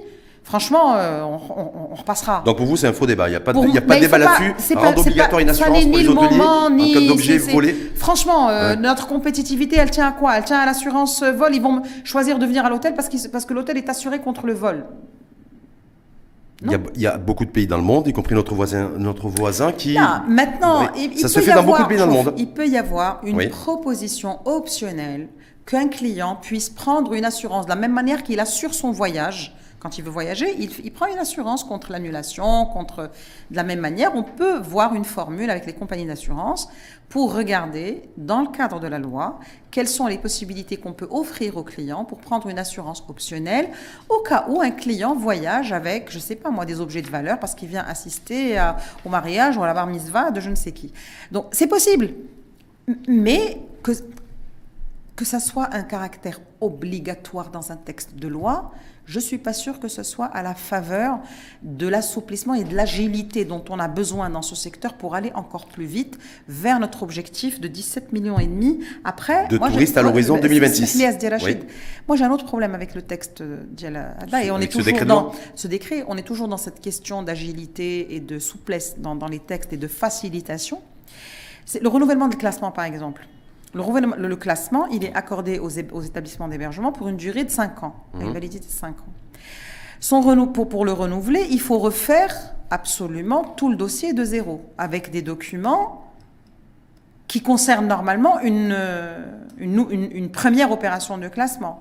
[0.46, 2.42] franchement, euh, on, repassera.
[2.46, 3.26] Donc pour vous, c'est un faux débat.
[3.26, 4.74] Il n'y a pas, de, y a pas de débat là-dessus.
[4.74, 7.74] Pas obligatoire une assurance pour les moment, ni, en cas d'objet volé.
[7.96, 10.38] Franchement, euh, notre compétitivité, elle tient à quoi?
[10.38, 11.54] Elle tient à l'assurance vol.
[11.54, 14.54] Ils vont choisir de venir à l'hôtel parce, parce que l'hôtel est assuré contre le
[14.54, 14.84] vol.
[16.62, 19.72] Il y, a, beaucoup de pays dans le monde, y compris notre voisin, notre voisin
[19.72, 19.98] qui.
[20.26, 22.32] maintenant, il, ça se fait dans beaucoup de pays dans le monde.
[22.38, 25.28] Il peut y avoir une proposition optionnelle
[25.66, 29.54] qu'un client puisse prendre une assurance de la même manière qu'il assure son voyage
[29.86, 33.08] quand il veut voyager, il, prend une assurance contre l'annulation, contre...
[33.52, 36.68] De la même manière, on peut voir une formule avec les compagnies d'assurance
[37.08, 39.38] pour regarder, dans le cadre de la loi,
[39.70, 43.68] quelles sont les possibilités qu'on peut offrir au client pour prendre une assurance optionnelle
[44.08, 47.08] au cas où un client voyage avec, je ne sais pas moi, des objets de
[47.08, 48.60] valeur parce qu'il vient assister
[49.04, 50.92] au mariage ou à la bar mitzvah de je ne sais qui.
[51.30, 52.10] Donc c'est possible,
[53.06, 53.60] mais
[55.16, 58.72] que ça soit un caractère obligatoire dans un texte de loi,
[59.06, 61.20] je ne suis pas sûre que ce soit à la faveur
[61.62, 65.66] de l'assouplissement et de l'agilité dont on a besoin dans ce secteur pour aller encore
[65.66, 68.80] plus vite vers notre objectif de 17 millions et demi.
[69.04, 71.00] Après, de touristes à l'horizon 2026.
[72.08, 73.42] Moi, j'ai un autre problème avec le texte
[73.82, 76.04] et on est toujours dans ce décret.
[76.08, 79.76] On est toujours dans cette question d'agilité et de souplesse dans, dans les textes et
[79.76, 80.82] de facilitation.
[81.64, 83.26] C'est le renouvellement de classement, par exemple.
[83.74, 87.94] Le, le, classement, il est accordé aux, établissements d'hébergement pour une durée de 5 ans,
[88.14, 88.32] une mhm.
[88.32, 89.12] validité de 5 ans.
[90.00, 95.10] Son pour, pour le renouveler, il faut refaire absolument tout le dossier de zéro, avec
[95.10, 96.12] des documents
[97.28, 98.76] qui concernent normalement une,
[99.58, 101.80] une, une première opération de classement.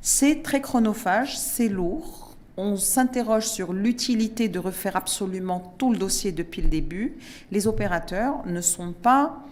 [0.00, 2.36] C'est très chronophage, c'est lourd.
[2.56, 7.16] On s'interroge sur l'utilité de refaire absolument tout le dossier depuis le début.
[7.50, 9.44] Les opérateurs ne sont pas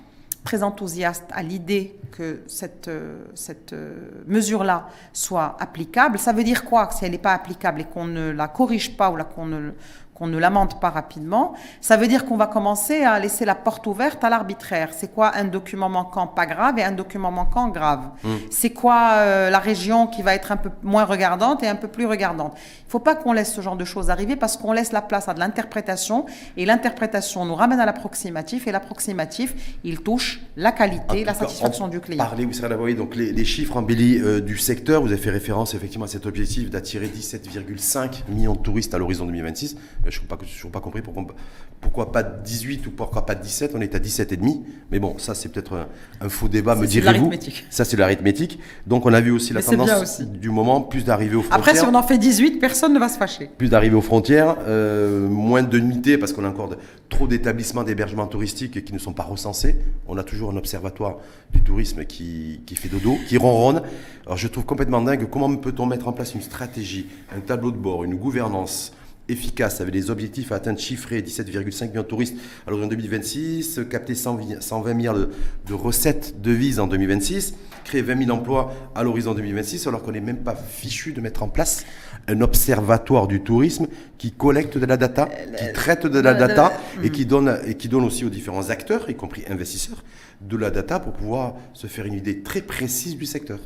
[0.45, 3.25] très enthousiaste à l'idée que cette, euh,
[3.73, 3.95] euh,
[4.27, 6.19] mesure-là soit applicable.
[6.19, 6.91] Ça veut dire quoi?
[6.91, 9.73] Si elle n'est pas applicable et qu'on ne la corrige pas ou qu'on ne,
[10.21, 13.87] qu'on ne l'amende pas rapidement, ça veut dire qu'on va commencer à laisser la porte
[13.87, 14.91] ouverte à l'arbitraire.
[14.93, 18.37] C'est quoi un document manquant pas grave et un document manquant grave hmm.
[18.51, 21.89] C'est quoi euh, la région qui va être un peu moins regardante et un peu
[21.89, 22.53] plus regardante?
[22.55, 25.01] Il ne faut pas qu'on laisse ce genre de choses arriver parce qu'on laisse la
[25.01, 26.27] place à de l'interprétation
[26.59, 32.01] et l'interprétation nous ramène à l'approximatif et l'approximatif, il touche la qualité, la satisfaction du
[32.01, 32.23] client.
[32.23, 35.73] Parlez, vous savez, donc les, les chiffres embellis euh, du secteur, vous avez fait référence
[35.73, 39.77] effectivement à cet objectif d'attirer 17,5 millions de touristes à l'horizon 2026
[40.11, 41.25] je n'ai toujours pas compris pourquoi,
[41.81, 43.73] pourquoi pas 18 ou pourquoi pas 17.
[43.75, 44.63] On est à 17,5.
[44.91, 45.87] Mais bon, ça, c'est peut-être
[46.21, 47.31] un, faux débat, me direz-vous.
[47.71, 48.59] Ça, c'est l'arithmétique.
[48.87, 51.59] Donc, on a vu aussi la tendance du moment, plus d'arrivées aux frontières.
[51.59, 53.51] Après, si on en fait 18, personne ne va se fâcher.
[53.57, 56.71] Plus d'arrivées aux frontières, euh, moins de nuitées, parce qu'on a encore
[57.09, 59.77] trop d'établissements d'hébergement touristique qui ne sont pas recensés.
[60.07, 61.17] On a toujours un observatoire
[61.53, 63.83] du tourisme qui, qui fait dodo, qui ronronne.
[64.27, 67.77] Alors, je trouve complètement dingue comment peut-on mettre en place une stratégie, un tableau de
[67.77, 68.93] bord, une gouvernance
[69.29, 74.15] efficace, avec des objectifs à atteindre chiffrés, 17,5 millions de touristes à l'horizon 2026, capter
[74.15, 77.55] 120 milliards de, recettes devises en 2026,
[77.85, 81.43] créer 20 000 emplois à l'horizon 2026, alors qu'on n'est même pas fichu de mettre
[81.43, 81.85] en place
[82.29, 83.87] un observatoire du tourisme
[84.19, 87.89] qui collecte de la data, qui traite de la data et qui donne, et qui
[87.89, 90.03] donne aussi aux différents acteurs, y compris investisseurs,
[90.41, 93.59] de la data pour pouvoir se faire une idée très précise du secteur.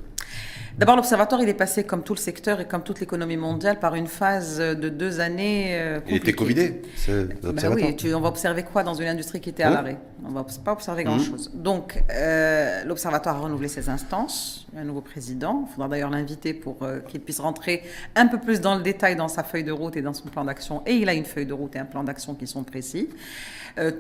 [0.77, 3.95] D'abord, l'Observatoire, il est passé, comme tout le secteur et comme toute l'économie mondiale, par
[3.95, 5.69] une phase de deux années.
[5.81, 9.63] Euh, il était Covidé, ben oui, on va observer quoi dans une industrie qui était
[9.63, 9.99] à l'arrêt?
[10.25, 11.07] On ne va pas observer mmh.
[11.07, 11.53] grand-chose.
[11.55, 15.65] Donc, euh, l'Observatoire a renouvelé ses instances, un nouveau président.
[15.69, 17.85] Il faudra d'ailleurs l'inviter pour euh, qu'il puisse rentrer
[18.17, 20.45] un peu plus dans le détail dans sa feuille de route et dans son plan
[20.45, 20.83] d'action.
[20.87, 23.11] Et il a une feuille de route et un plan d'action qui sont précis.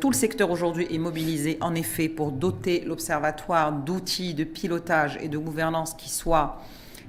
[0.01, 5.29] tout le secteur aujourd'hui est mobilisé, en effet, pour doter l'Observatoire d'outils de pilotage et
[5.29, 6.63] de gouvernance qui soient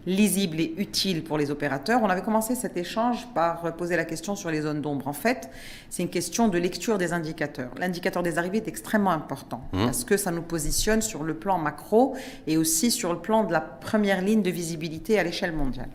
[0.05, 2.01] lisible et utile pour les opérateurs.
[2.03, 5.07] On avait commencé cet échange par poser la question sur les zones d'ombre.
[5.07, 5.49] En fait,
[5.95, 7.71] c'est une question de lecture des indicateurs.
[7.77, 9.85] L'indicateur des arrivées est extrêmement important mmh.
[9.85, 13.53] parce que ça nous positionne sur le plan macro et aussi sur le plan de
[13.53, 15.87] la première ligne de visibilité à l'échelle mondiale.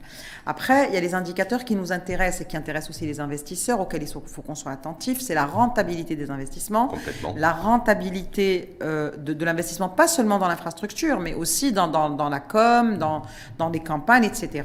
[0.46, 3.78] Après, il y a les indicateurs qui nous intéressent et qui intéressent aussi les investisseurs,
[3.78, 5.20] auxquels il faut qu'on soit attentif.
[5.20, 6.90] C'est la rentabilité des investissements,
[7.36, 12.96] la rentabilité euh, de, l'investissement, pas seulement dans l'infrastructure, mais aussi dans, dans, la com,
[12.96, 13.20] dans,
[13.58, 14.62] dans les campagnes, etc.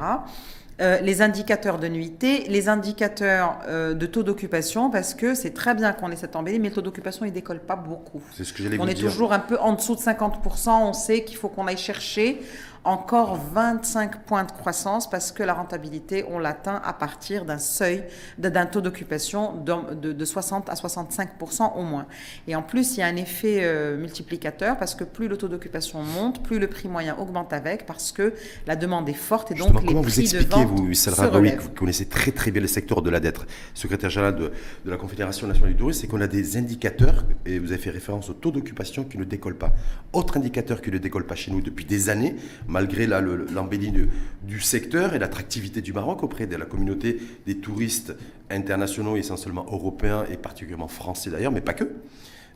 [0.82, 5.74] Euh, les indicateurs de nuitée, les indicateurs euh, de taux d'occupation, parce que c'est très
[5.74, 8.22] bien qu'on ait cette embellie, mais le taux d'occupation, il décolle pas beaucoup.
[8.34, 10.70] C'est ce que j'allais On est toujours un peu en dessous de 50%.
[10.70, 12.42] On sait qu'il faut qu'on aille chercher
[12.86, 18.04] encore 25 points de croissance parce que la rentabilité, on l'atteint à partir d'un seuil,
[18.38, 21.30] d'un taux d'occupation de, de, 60 à 65
[21.76, 22.06] au moins.
[22.48, 25.48] Et en plus, il y a un effet euh, multiplicateur parce que plus le taux
[25.48, 28.34] d'occupation monte, plus le prix moyen augmente avec parce que
[28.68, 32.32] la demande est forte et donc les comment vous expliquez, vous, Salra vous connaissez très
[32.32, 33.40] très bien le secteur de la dette,
[33.74, 34.52] secrétaire général de,
[34.86, 37.90] de la Confédération nationale du tourisme, c'est qu'on a des indicateurs, et vous avez fait
[37.90, 39.74] référence au taux d'occupation qui ne décolle pas.
[40.14, 42.36] Autre indicateur qui ne décolle pas chez nous depuis des années,
[42.76, 43.94] malgré l'embellie
[44.44, 48.14] du, secteur et l'attractivité du Maroc auprès de la communauté des touristes
[48.52, 51.86] internationaux, essentiellement européens et particulièrement français d'ailleurs, mais pas que.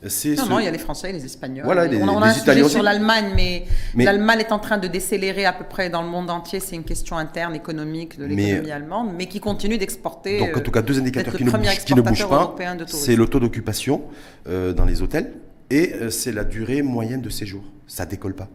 [0.02, 1.64] Non, non, il y a les Français et les Espagnols.
[1.64, 3.66] Voilà, on, a un sujet sur l'Allemagne, mais,
[4.02, 6.58] l'Allemagne est en train de décélérer à peu près dans le monde entier.
[6.60, 10.38] C'est une question interne économique de l'économie allemande, mais qui continue d'exporter.
[10.38, 12.54] Donc, en tout cas, deux indicateurs qui ne, bougent pas.
[12.86, 14.02] C'est le taux d'occupation
[14.48, 15.32] euh, dans les hôtels
[15.70, 17.62] et euh, c'est la durée moyenne de séjour.
[17.86, 18.48] Ça décolle pas.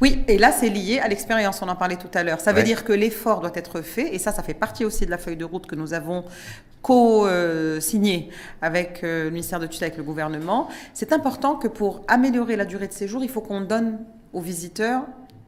[0.00, 2.40] Oui, et là, c'est lié à l'expérience, on en parlait tout à l'heure.
[2.40, 5.10] Ça veut dire que l'effort doit être fait, et ça, ça fait partie aussi de
[5.10, 6.24] la feuille de route que nous avons
[6.82, 8.30] co-signée
[8.62, 10.68] avec euh, le ministère de tutelle, avec le gouvernement.
[10.94, 13.98] C'est important que pour améliorer la durée de séjour, il faut qu'on donne
[14.32, 15.02] aux visiteurs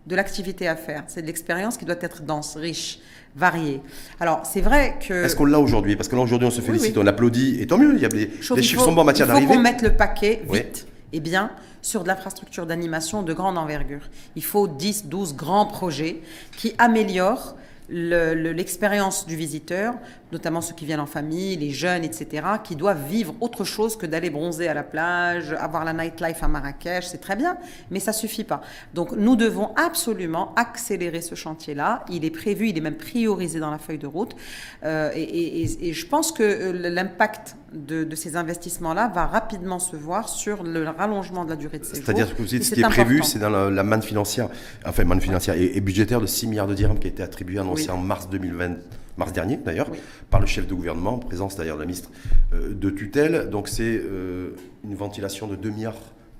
[0.07, 1.05] de l'activité à faire.
[1.07, 2.99] C'est de l'expérience qui doit être dense, riche,
[3.37, 3.81] variée.
[4.19, 5.25] Alors, c'est vrai que...
[5.25, 7.79] Est-ce qu'on l'a aujourd'hui Parce que là, aujourd'hui, on se félicite, on applaudit, et tant
[7.79, 9.47] mieux, il y a des, les chiffres sont bons en matière d'arrivée.
[9.47, 11.51] Il faut qu'on mette le paquet vite et bien
[11.83, 14.09] sur de l'infrastructure d'animation de grande envergure.
[14.37, 16.23] Il faut 10, 12 grands projets
[16.57, 17.57] qui améliorent
[17.89, 19.95] l'expérience du visiteur,
[20.33, 24.07] notamment ceux qui viennent en famille, les jeunes, etc., qui doivent vivre autre chose que
[24.07, 27.57] d'aller bronzer à la plage, avoir la nightlife à Marrakech, c'est très bien,
[27.91, 28.61] mais ça suffit pas.
[28.95, 32.05] Donc nous devons absolument accélérer ce chantier-là.
[32.11, 34.37] Il est prévu, il est même priorisé dans la feuille de route,
[34.85, 40.63] euh, et, je pense que euh, l'impact de, ces investissements-là va rapidement se voir sur
[40.63, 42.05] le rallongement de la durée de séjour.
[42.05, 44.49] C'est-à-dire que ce qui est prévu, c'est dans la, manne financière,
[44.85, 47.91] enfin manne financière et, budgétaire de 6 milliards de dirhams qui a été attribué, annoncé
[47.91, 48.77] en mars 2020
[49.17, 49.89] mars dernier d'ailleurs,
[50.31, 52.11] par le chef de gouvernement, en présence d'ailleurs de la ministre
[52.53, 53.51] euh, de tutelle.
[53.51, 55.95] Donc c'est euh, une ventilation de 2 milliards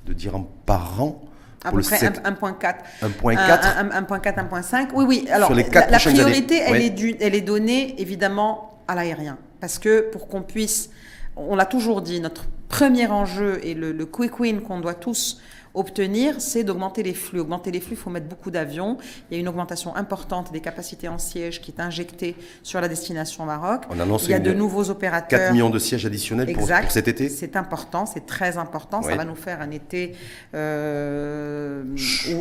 [0.07, 1.23] de dirhams par an.
[1.63, 2.23] À peu près 1,4.
[2.23, 2.75] 1,4.
[3.03, 4.89] 1,4, 1,5.
[4.95, 5.29] Oui, oui.
[5.31, 9.37] Alors, la, priorité, elle, est elle est donnée évidemment à l'aérien.
[9.61, 10.89] Parce que pour qu'on puisse,
[11.37, 15.39] on l'a toujours dit, notre premier enjeu et le, le quick win qu'on doit tous
[15.75, 17.41] obtenir, c'est d'augmenter les flux.
[17.41, 18.99] Augmenter les flux, il faut mettre beaucoup d'avions.
[19.31, 22.89] Il y a une augmentation importante des capacités en sièges qui est injectée sur la
[22.89, 23.83] destination Maroc.
[23.91, 25.39] On annonce il y a de nouveaux opérateurs.
[25.39, 29.03] 4 millions de sièges additionnels pour, cet été C'est important, c'est très important.
[29.03, 30.15] Ça va nous faire un été,
[30.55, 31.83] euh,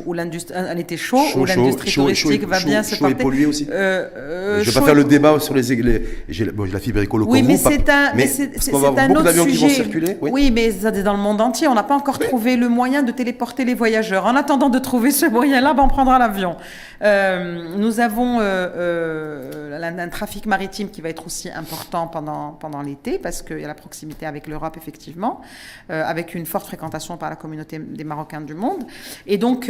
[0.05, 3.13] où, un été chaud, où l'industrie touristique va bien se porter.
[3.13, 3.67] Et pollué aussi.
[3.69, 5.61] Euh, euh, je ne vais pas faire le débat sur les...
[5.61, 9.49] les j'ai la fibre écolo Oui, mais c'est un, mais c'est un autre sujet.
[9.49, 10.17] Qui vont circuler.
[10.21, 10.29] Oui.
[10.31, 11.67] oui, mais dans le monde entier.
[11.67, 14.25] On n'a pas encore trouvé le moyen de téléporter les voyageurs.
[14.27, 16.55] En attendant de trouver ce moyen-là, ben, on prendra l'avion.
[17.01, 22.81] Euh, nous avons euh, euh, un, trafic maritime qui va être aussi important pendant, pendant
[22.81, 25.41] l'été, parce qu'il y a la proximité avec l'Europe, effectivement,
[25.89, 28.85] avec une forte fréquentation par la communauté des Marocains du monde.
[29.27, 29.69] Et donc,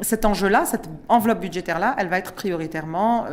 [0.00, 3.26] cet enjeu-là, cette enveloppe budgétaire-là, elle va être prioritairement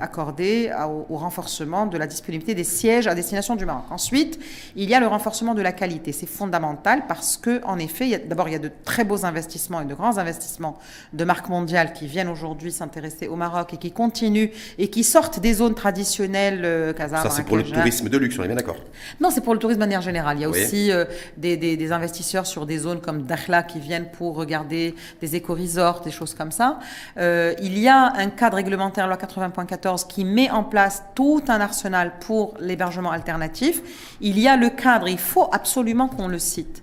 [0.00, 0.72] accordée
[1.10, 3.84] au, renforcement de la disponibilité des sièges à destination du Maroc.
[3.90, 4.38] Ensuite,
[4.76, 6.12] il y a le renforcement de la qualité.
[6.12, 9.84] C'est fondamental parce que, en effet, d'abord, il y a de très beaux investissements et
[9.84, 10.78] de grands investissements
[11.12, 14.48] de marques mondiales qui viennent aujourd'hui s'intéresser au Maroc et qui continuent
[14.78, 16.62] et qui sortent des zones traditionnelles.
[16.64, 18.76] Euh, Ça, c'est pour le tourisme de luxe, on est bien d'accord
[19.20, 20.38] Non, c'est pour le tourisme de manière générale.
[20.38, 21.04] Il y a aussi euh,
[21.36, 26.34] des, investisseurs sur des zones comme Dakhla qui viennent pour regarder des éco-resorts, des choses
[26.34, 26.78] comme ça.
[27.18, 31.60] Euh, il y a un cadre réglementaire, loi 80.14, qui met en place tout un
[31.60, 33.82] arsenal pour l'hébergement alternatif.
[34.20, 36.82] Il y a le cadre, il faut absolument qu'on le cite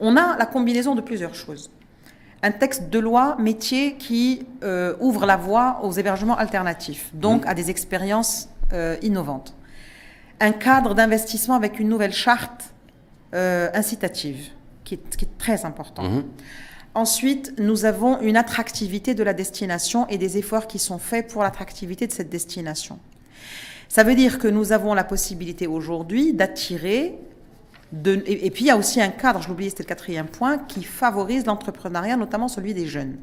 [0.00, 1.70] on a la combinaison de plusieurs choses.
[2.42, 7.48] Un texte de loi métier qui euh, ouvre la voie aux hébergements alternatifs, donc mmh.
[7.48, 9.54] à des expériences euh, innovantes.
[10.40, 12.74] Un cadre d'investissement avec une nouvelle charte
[13.34, 14.50] euh, incitative,
[14.84, 16.02] qui est, très important.
[16.02, 16.24] Mmh.
[16.94, 21.42] Ensuite, nous avons une attractivité de la destination et des efforts qui sont faits pour
[21.42, 22.98] l'attractivité de cette destination.
[23.88, 27.18] Ça veut dire que nous avons la possibilité aujourd'hui d'attirer
[27.94, 30.82] et, puis il y a aussi un cadre, je l'oubliais, c'était le quatrième point, qui
[30.82, 33.16] favorise l'entrepreneuriat, notamment celui des jeunes.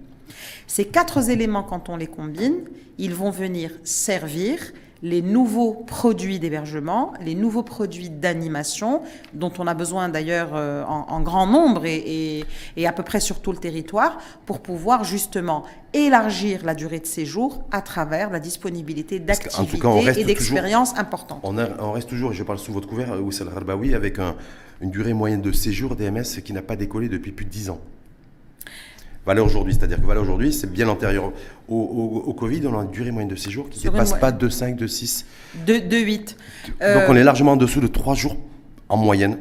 [0.67, 2.61] Ces quatre éléments, quand on les combine,
[2.97, 4.59] ils vont venir servir
[5.03, 9.01] les nouveaux produits d'hébergement, les nouveaux produits d'animation,
[9.33, 12.45] dont on a besoin d'ailleurs euh, en, grand nombre et,
[12.85, 15.63] à peu près sur tout le territoire, pour pouvoir justement
[15.93, 21.41] élargir la durée de séjour à travers la disponibilité d'activités et d'expériences importantes.
[21.43, 24.19] On, on, reste toujours, et je parle sous votre couvert, Oussal Harbaoui, avec
[24.81, 27.79] une durée moyenne de séjour DMS qui n'a pas décollé depuis plus de 10 ans.
[29.25, 29.73] Valais aujourd'hui.
[29.73, 31.31] C'est-à-dire que Valais aujourd'hui, c'est bien antérieur
[31.69, 32.67] au, Covid.
[32.67, 35.25] On a une durée moyenne de séjour qui ne dépasse pas de 5, de 6.
[35.65, 36.37] De, 8.
[36.81, 38.37] Donc on est largement en dessous de 3 jours
[38.89, 39.37] en moyenne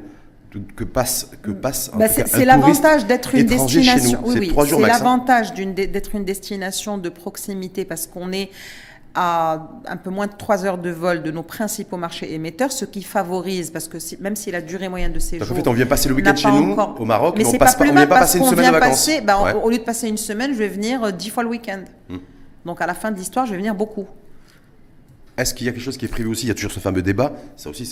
[0.76, 6.14] que passe que passe bah c'est l'avantage d'être une destination oui, oui c'est l'avantage d'être
[6.14, 8.50] une destination de proximité parce qu'on est
[9.14, 12.84] à un peu moins de 3 heures de vol de nos principaux marchés émetteurs, ce
[12.84, 15.50] qui favorise, parce que même si la durée moyenne de séjour...
[15.50, 18.06] en fait, on vient passer le week-end chez nous, au Maroc, mais, on ne vient
[18.06, 19.10] pas passer une semaine de vacances.
[19.24, 21.82] Bah, au lieu de passer une semaine, je vais venir 10 fois le week-end.
[22.64, 24.06] Donc à la fin de l'histoire, je vais venir beaucoup.
[25.38, 26.44] Est-ce qu'il y a quelque chose qui est prévu aussi?
[26.44, 27.34] Il y a toujours ce fameux débat.
[27.56, 27.86] Ça aussi,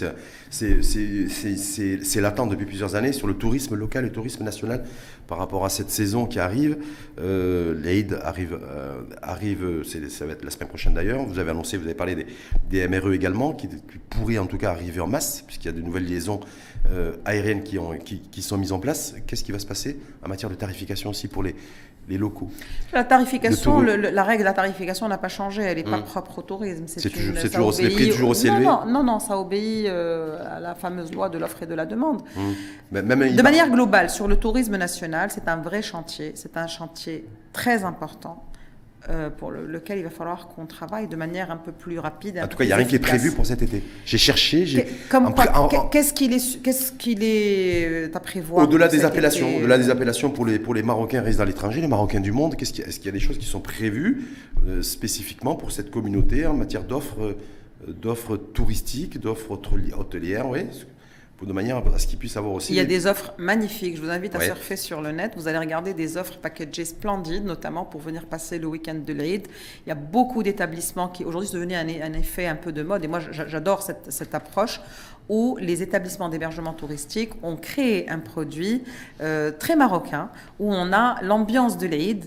[0.51, 4.85] c'est l'attente depuis plusieurs années sur le tourisme local et le tourisme national
[5.27, 6.77] par rapport à cette saison qui arrive.
[7.19, 11.25] Euh, L'AID arrive, euh, arrive ça va être la semaine prochaine d'ailleurs.
[11.25, 12.27] Vous avez annoncé, vous avez parlé
[12.69, 13.69] des, MRE également, qui,
[14.11, 16.41] pourraient en tout cas arriver en masse, puisqu'il y a de nouvelles liaisons
[16.91, 19.15] euh, aériennes qui, ont, qui sont mises en place.
[19.27, 21.55] Qu'est-ce qui va se passer en matière de tarification aussi pour les,
[22.11, 22.49] les locaux.
[22.93, 26.03] La tarification, la règle de la tarification n'a pas changé, elle n'est pas hum.
[26.03, 26.85] propre au tourisme.
[26.87, 30.61] C'est toujours, toujours, les prix toujours aussi élevés non, non, non, ça obéit euh, à
[30.61, 32.23] la fameuse loi de l'offre et de la demande.
[32.37, 32.55] Hum.
[32.93, 37.85] de manière globale, sur le tourisme national, c'est un vrai chantier, c'est un chantier très
[37.85, 38.45] important.
[39.09, 42.39] Euh, pour lequel il va falloir qu'on travaille de manière un peu plus rapide.
[42.45, 43.83] En tout cas, il n'y a rien qui est prévu pour cet été.
[44.05, 44.67] J'ai cherché.
[45.91, 50.29] Qu'est-ce qu'il est, qu'est-ce qu'il est euh, à prévoir Au-delà des appellations, au-delà des appellations
[50.29, 52.99] pour les pour les Marocains résidant à l'étranger, les Marocains du monde, qu'est-ce qu'il est-ce
[52.99, 54.23] qu'il y a des choses qui sont prévues
[54.69, 57.37] euh, spécifiquement pour cette communauté en matière d'offres
[57.89, 59.59] d'offres touristiques, d'offres
[59.99, 60.67] hôtelières, oui
[61.47, 62.73] de manière à ce qu'ils puissent avoir aussi.
[62.73, 63.97] Il y a des offres magnifiques.
[63.97, 65.33] Je vous invite à surfer sur le net.
[65.37, 69.49] Vous allez regarder des offres packagées splendides, notamment pour venir passer le week-end de l'Aid.
[69.87, 73.05] Il y a beaucoup d'établissements qui aujourd'hui sont devenus un, effet un peu de mode.
[73.05, 74.81] Et moi, j'adore cette, cette, approche
[75.29, 78.83] où les établissements d'hébergement touristique ont créé un produit
[79.21, 82.25] euh, très marocain où on a l'ambiance de l'Aid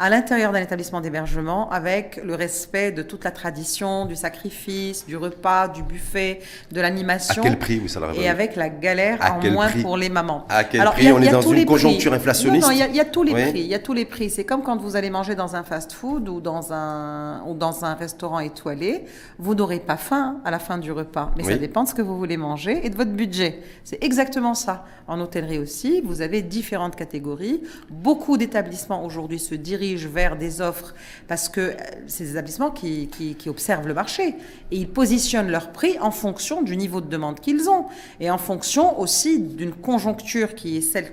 [0.00, 5.16] à l'intérieur d'un établissement d'hébergement avec le respect de toute la tradition, du sacrifice, du
[5.16, 7.42] repas, du buffet, de l'animation.
[7.42, 10.46] À quel prix vous ça Et avec la galère en moins pour les mamans.
[10.50, 13.32] À quel prix On est dans une conjoncture inflationniste Non, il y, a tous les
[13.32, 13.60] prix.
[13.60, 14.30] Il y a tous les prix.
[14.30, 17.94] C'est comme quand vous allez manger dans un fast-food ou dans un ou dans un
[17.94, 19.04] restaurant étoilé,
[19.38, 22.02] vous n'aurez pas faim à la fin du repas, mais ça dépend de ce que
[22.02, 23.60] vous voulez manger et de votre budget.
[23.82, 24.84] C'est exactement ça.
[25.08, 27.62] En hôtellerie aussi, vous avez différentes catégories.
[27.90, 30.94] Beaucoup d'établissements aujourd'hui se dirigent vers des offres
[31.26, 31.74] parce que euh,
[32.06, 34.34] c'est des établissements qui, qui, observent le marché
[34.70, 37.86] et ils positionnent leurs prix en fonction du niveau de demande qu'ils ont
[38.20, 41.12] et en fonction aussi d'une conjoncture qui est celle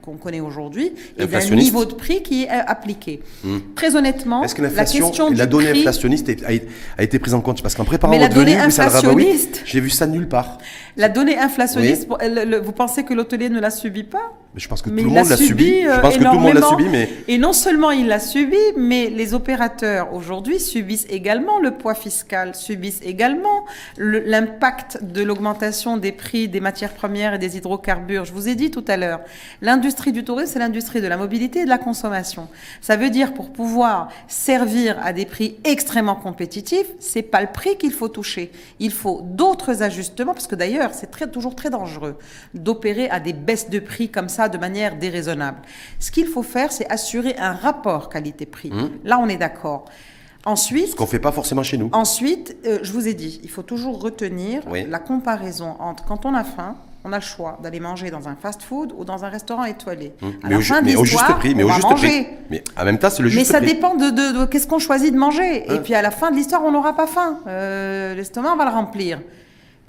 [0.00, 3.20] qu'on connaît aujourd'hui et d'un niveau de prix qui est euh, appliqué.
[3.42, 3.58] Hmm.
[3.74, 7.62] Très honnêtement, que la question la donnée inflationniste a, été prise en compte?
[7.62, 10.58] Parce qu'en préparant votre venue, j'ai vu ça nulle part.
[10.96, 14.32] La donnée inflationniste, vous pensez que l'hôtelier ne la subit pas?
[14.32, 15.82] mais je pense que tout le monde l'a subi.
[15.82, 18.58] Je pense que tout le monde l'a subi, mais et non seulement il l'a subi,
[18.76, 23.64] mais les opérateurs aujourd'hui subissent également le poids fiscal, subissent également
[23.96, 28.26] l'impact de l'augmentation des prix des matières premières et des hydrocarbures.
[28.26, 29.20] Je vous ai dit tout à l'heure,
[29.62, 32.48] l'industrie du tourisme, c'est l'industrie de la mobilité et de la consommation.
[32.82, 37.78] Ça veut dire pour pouvoir servir à des prix extrêmement compétitifs, c'est pas le prix
[37.78, 38.52] qu'il faut toucher.
[38.80, 42.18] Il faut d'autres ajustements, parce que d'ailleurs c'est très, toujours très dangereux
[42.52, 45.58] d'opérer à des baisses de prix comme ça de manière déraisonnable.
[45.98, 48.70] Ce qu'il faut faire, c'est assurer un rapport qualité-prix.
[48.70, 48.90] Mmh.
[49.04, 49.84] Là, on est d'accord.
[50.44, 51.88] Ensuite, ce qu'on fait pas forcément chez nous.
[51.92, 56.34] Ensuite, euh, je vous ai dit, il faut toujours retenir la comparaison entre quand on
[56.34, 59.64] a faim, on a le choix d'aller manger dans un fast-food ou dans un restaurant
[59.64, 60.12] étoilé.
[60.20, 60.28] Mmh.
[60.48, 60.60] mais, au,
[61.04, 62.26] juste prix, mais au juste prix.
[62.50, 63.60] Mais en même temps, c'est le juste prix.
[63.60, 65.64] Mais ça dépend de, qu'est-ce qu'on choisit de manger.
[65.66, 65.80] Et hein.
[65.82, 67.38] puis à la fin de l'histoire, on n'aura pas faim.
[67.46, 69.20] Euh, L'estomac, on va le remplir.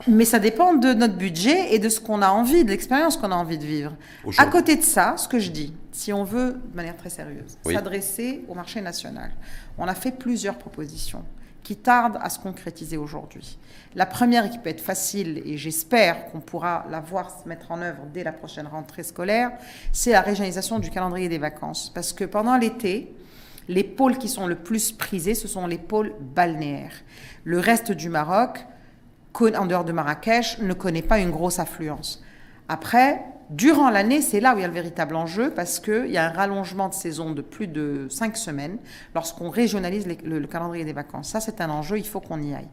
[0.07, 3.31] Mais ça dépend de notre budget et de ce qu'on a envie, de l'expérience qu'on
[3.31, 3.93] a envie de vivre.
[4.37, 7.57] À côté de ça, ce que je dis, si on veut, de manière très sérieuse,
[7.63, 9.31] s'adresser au marché national,
[9.77, 11.23] on a fait plusieurs propositions
[11.63, 13.57] qui tardent à se concrétiser aujourd'hui.
[13.95, 17.81] La première qui peut être facile, et j'espère qu'on pourra la voir se mettre en
[17.81, 19.51] œuvre dès la prochaine rentrée scolaire,
[19.93, 21.89] c'est la régionalisation du calendrier des vacances.
[21.93, 23.15] Parce que pendant l'été,
[23.69, 26.95] les pôles qui sont le plus prisés, ce sont les pôles balnéaires.
[27.45, 28.65] Le reste du Maroc,
[29.41, 32.23] en dehors de Marrakech, ne connaît pas une grosse affluence.
[32.67, 36.17] Après, durant l'année, c'est là où il y a le véritable enjeu parce qu'il y
[36.17, 38.77] a un rallongement de saison de plus de cinq semaines
[39.13, 41.29] lorsqu'on régionalise le, calendrier des vacances.
[41.29, 42.69] Ça, c'est un enjeu, il faut qu'on y aille.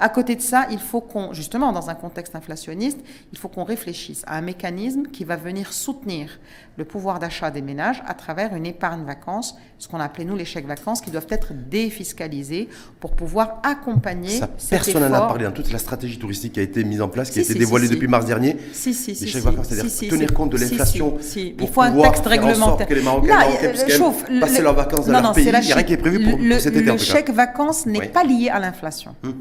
[0.00, 2.98] À côté de ça, il faut qu'on, justement, dans un contexte inflationniste,
[3.32, 6.40] il faut qu'on réfléchisse à un mécanisme qui va venir soutenir
[6.76, 10.44] le pouvoir d'achat des ménages à travers une épargne vacances, ce qu'on appelait nous les
[10.44, 12.68] chèques vacances, qui doivent être défiscalisés
[12.98, 14.38] pour pouvoir accompagner.
[14.38, 17.08] Ça, personne n'en a parlé dans toute la stratégie touristique qui a été mise en
[17.08, 18.56] place, qui a été dévoilée depuis mars dernier.
[18.72, 19.24] Si, si, si.
[19.24, 22.86] Les chèques vacances, c'est-à-dire tenir compte de l'inflation Il faut un texte réglementaire.
[22.86, 25.92] que les Marocains, Là, passer leurs vacances dans leur pays, il n'y a rien qui
[25.92, 26.82] est prévu pour, cet été.
[26.82, 29.14] Le chèque vacances n'est pas lié à l'inflation.
[29.22, 29.34] Hum.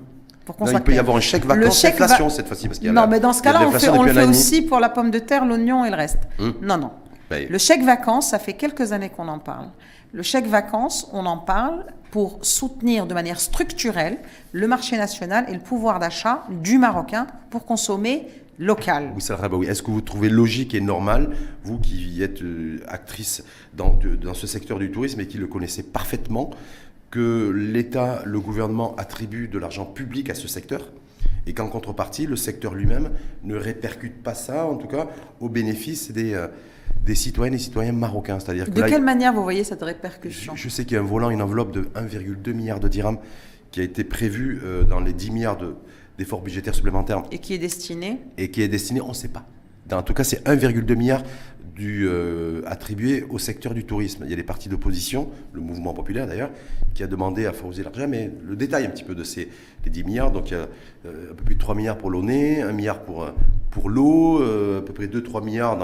[0.47, 2.69] Il peut y avoir un chèque vacances inflation cette fois-ci.
[2.83, 3.71] non, mais dans ce cas-là, on,
[4.03, 6.19] le fait aussi pour la pomme de terre, l'oignon et le reste.
[6.39, 6.53] Hum.
[6.61, 6.91] Non, non.
[7.29, 9.67] Ben, le chèque vacances, ça fait quelques années qu'on en parle.
[10.11, 14.19] Le chèque vacances, on en parle pour soutenir de manière structurelle
[14.51, 18.27] le marché national et le pouvoir d'achat du Marocain pour consommer
[18.59, 19.11] local.
[19.15, 24.35] Oui, Est-ce que vous trouvez logique et normal, vous qui êtes euh, actrice dans, dans
[24.35, 26.51] ce secteur du tourisme et qui le connaissez parfaitement,
[27.13, 30.91] que l'État, le gouvernement attribue de l'argent public à ce secteur
[31.45, 33.11] et qu'en contrepartie, le secteur lui-même
[33.43, 35.07] ne répercute pas ça, en tout cas,
[35.39, 36.33] au bénéfice des...
[36.33, 36.47] Euh,
[37.05, 38.39] des citoyennes et citoyens marocains.
[38.39, 40.55] C'est-à-dire de quelle manière vous voyez cette répercussion?
[40.55, 43.17] Je, sais qu'il y a un volant, une enveloppe de 1,2 milliard de dirhams
[43.71, 45.57] qui a été prévu euh, dans les 10 milliards
[46.17, 47.23] d'efforts budgétaires supplémentaires.
[47.29, 49.45] Et qui est destiné Et qui est destiné, on ne sait pas.
[49.91, 51.23] En tout cas, c'est 1,2 milliard
[51.81, 54.23] euh, attribué au secteur du tourisme.
[54.25, 56.51] Il y a des partis d'opposition, le mouvement populaire d'ailleurs,
[56.93, 59.49] qui a demandé à Fawzi l'argent, mais le détail un petit peu de ces
[59.85, 60.67] 10 milliards, donc il y a
[61.07, 63.27] euh, un peu plus de 3 milliards pour l'eau, 1 milliard pour,
[63.71, 65.77] pour l'eau, euh, à peu près 2-3 milliards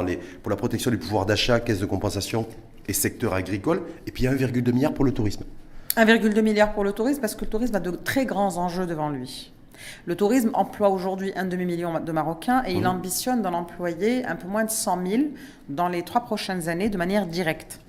[0.43, 2.47] pour la protection du pouvoir d'achat, caisse de compensation
[2.88, 5.43] et secteur agricole, et puis 1,2 milliard pour le tourisme.
[5.97, 9.10] 1,2 milliard pour le tourisme, parce que le tourisme a de très grands enjeux devant
[9.10, 9.52] lui.
[10.05, 12.88] Le tourisme emploie aujourd'hui un demi-million de Marocains et il mmh.
[12.88, 15.23] ambitionne d'en employer un peu moins de 100 000
[15.69, 17.80] dans les trois prochaines années de manière directe.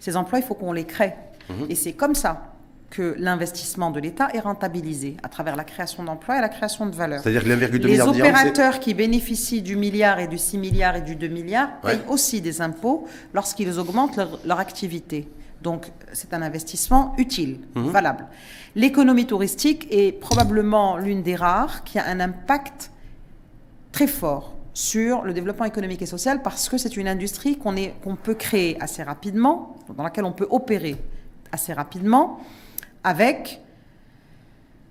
[0.00, 1.14] Ces emplois, il faut qu'on les crée.
[1.48, 1.54] Mmh.
[1.70, 2.52] Et c'est comme ça
[2.90, 6.94] que l'investissement de l'État est rentabilisé à travers la création d'emplois et la création de
[6.94, 7.20] valeur.
[7.22, 11.02] C'est-à-dire que l'1,2 milliard Les opérateurs qui bénéficient du milliard et du 6 milliards et
[11.02, 15.28] du 2 milliards payent aussi des impôts lorsqu'ils augmentent leur, activité.
[15.66, 17.88] Donc c'est un investissement utile, mmh.
[17.88, 18.26] valable.
[18.76, 22.92] L'économie touristique est probablement l'une des rares qui a un impact
[23.90, 28.14] très fort sur le développement économique et social parce que c'est une industrie qu'on qu'on
[28.14, 30.94] peut créer assez rapidement, dans laquelle on peut opérer
[31.50, 32.38] assez rapidement
[33.02, 33.60] avec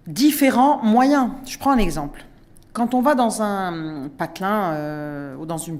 [0.07, 1.29] différents moyens.
[1.45, 2.25] Je prends un exemple.
[2.73, 5.79] Quand on va dans un patelin euh, ou dans une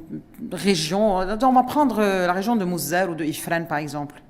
[0.54, 4.22] région, on va prendre euh, la région de Mouzer ou de Ifren par exemple,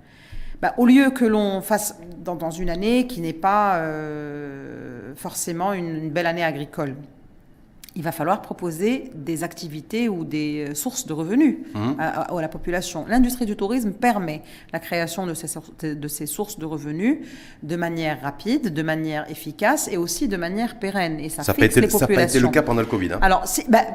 [0.61, 6.09] bah, au lieu que l'on fasse dans, une année qui n'est pas euh, forcément une,
[6.09, 6.95] belle année agricole,
[7.97, 11.93] il va falloir proposer des activités ou des euh, sources de revenus mmh.
[11.97, 13.05] à, la population.
[13.07, 14.41] L'industrie du tourisme permet
[14.73, 15.57] la création de ces,
[15.95, 17.19] de ces, sources de revenus
[17.63, 21.19] de manière rapide, de manière efficace et aussi de manière pérenne.
[21.21, 21.99] Et ça, ça fixe les populations.
[21.99, 23.13] Ça n'a pas été le cas pendant le Covid.
[23.13, 23.19] Hein.
[23.21, 23.85] Alors, bah,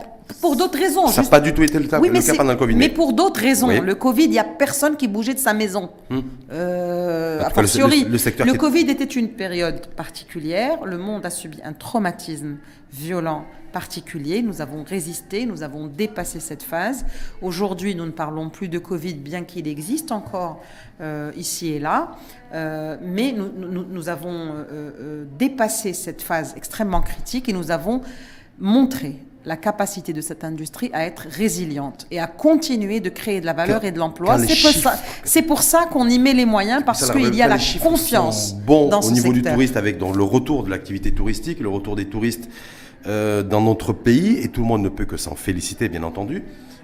[0.41, 1.07] pour d'autres raisons.
[1.09, 2.01] Ça n'a pas du tout été le, cas,
[2.37, 2.75] pendant le Covid.
[2.75, 3.69] Mais, pour d'autres raisons.
[3.69, 5.91] Le Covid, il n'y a personne qui bougeait de sa maison.
[6.09, 6.19] Mmh.
[6.53, 10.85] Euh, a fortiori, le, secteur le Covid était une période particulière.
[10.85, 12.57] Le monde a subi un traumatisme
[12.93, 14.43] violent particulier.
[14.43, 17.07] Nous avons résisté, nous avons dépassé cette phase.
[17.41, 20.61] Aujourd'hui, nous ne parlons plus de Covid, bien qu'il existe encore
[21.01, 22.17] euh, ici et là,
[22.53, 28.03] euh, mais nous, avons euh, dépassé cette phase extrêmement critique et nous avons
[28.59, 33.47] montré la capacité de cette industrie à être résiliente et à continuer de créer de
[33.47, 34.39] la valeur et de l'emploi.
[35.25, 38.89] C'est pour ça, qu'on y met les moyens parce qu'il y a la confiance bon
[38.89, 42.49] dans au niveau du touriste avec le retour de l'activité touristique, le retour des touristes
[43.07, 46.43] euh, dans notre pays, et tout le monde ne peut que s'en féliciter, bien entendu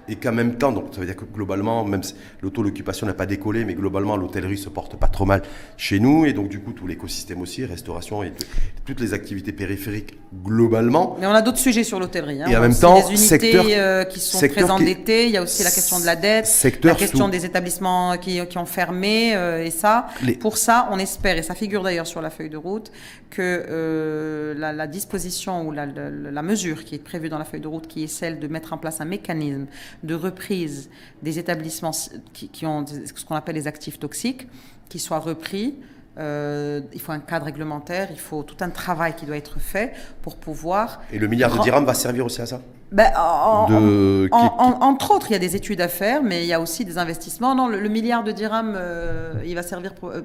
[0.09, 3.13] et qu'en même temps, donc ça veut dire que globalement, même si l'auto l'occupation n'a
[3.13, 5.41] pas décollé, mais globalement l'hôtellerie se porte pas trop mal
[5.75, 8.31] chez nous, et donc du coup tout l'écosystème aussi, restauration et
[8.85, 11.17] toutes les activités périphériques globalement.
[11.19, 12.41] Mais on a d'autres sujets sur l'hôtellerie.
[12.41, 12.47] Hein.
[12.49, 15.63] Et en même temps, des unités euh, qui sont très endettées, il y a aussi
[15.63, 16.47] la question de la dette,
[16.83, 20.07] la question des établissements qui, qui ont fermé, euh, et ça,
[20.39, 22.91] pour ça, on espère, et ça figure d'ailleurs sur la feuille de route,
[23.29, 27.67] que euh, la, disposition ou la, la mesure qui est prévue dans la feuille de
[27.67, 29.65] route, qui est celle de mettre en place un mécanisme
[30.03, 30.89] de reprise
[31.21, 31.91] des établissements
[32.33, 34.47] qui, ont ce qu'on appelle les actifs toxiques,
[34.89, 35.75] qui soient repris.
[36.17, 39.93] Euh, il faut un cadre réglementaire, il faut tout un travail qui doit être fait
[40.21, 41.01] pour pouvoir.
[41.11, 42.61] Et le milliard de dirhams va servir aussi à ça?
[42.91, 46.85] Ben, entre autres, il y a des études à faire, mais il y a aussi
[46.85, 47.53] des investissements.
[47.53, 50.21] Non, le, milliard de dirhams, euh, il va servir euh,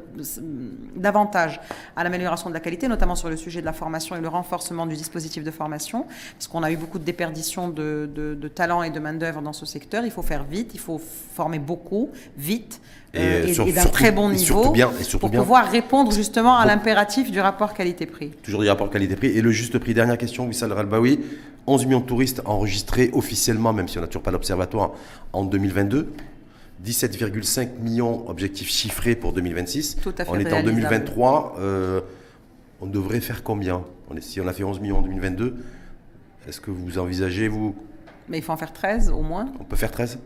[0.95, 1.61] davantage
[1.97, 4.87] à l'amélioration de la qualité, notamment sur le sujet de la formation et le renforcement
[4.87, 8.91] du dispositif de formation, parce qu'on a eu beaucoup de déperditions de, de talents et
[8.91, 10.05] de main-d'œuvre dans ce secteur.
[10.05, 12.81] Il faut faire vite, il faut former beaucoup, vite.
[13.15, 14.91] Euh, et, d'un très bon niveau bien,
[15.21, 18.31] pour pouvoir répondre justement à l'impératif du rapport qualité-prix.
[18.43, 19.29] Toujours du rapport qualité-prix.
[19.29, 21.21] Et le juste prix, dernière question, Wissal Ralbaoui.
[21.67, 24.93] 11 millions de touristes enregistrés officiellement, même si on n'a toujours pas l'observatoire,
[25.33, 26.13] en 2022.
[26.85, 29.99] 17,5 millions objectifs chiffrés pour 2026.
[30.03, 31.57] Tout à fait on est en 2023.
[31.61, 32.01] Euh,
[32.81, 33.83] on devrait faire combien?
[34.11, 35.55] On est, Si on a fait 11 millions en 2022,
[36.49, 37.77] est-ce que vous envisagez, vous,
[38.33, 39.53] Mais il faut en faire 13 au moins.
[39.61, 40.19] On peut faire 13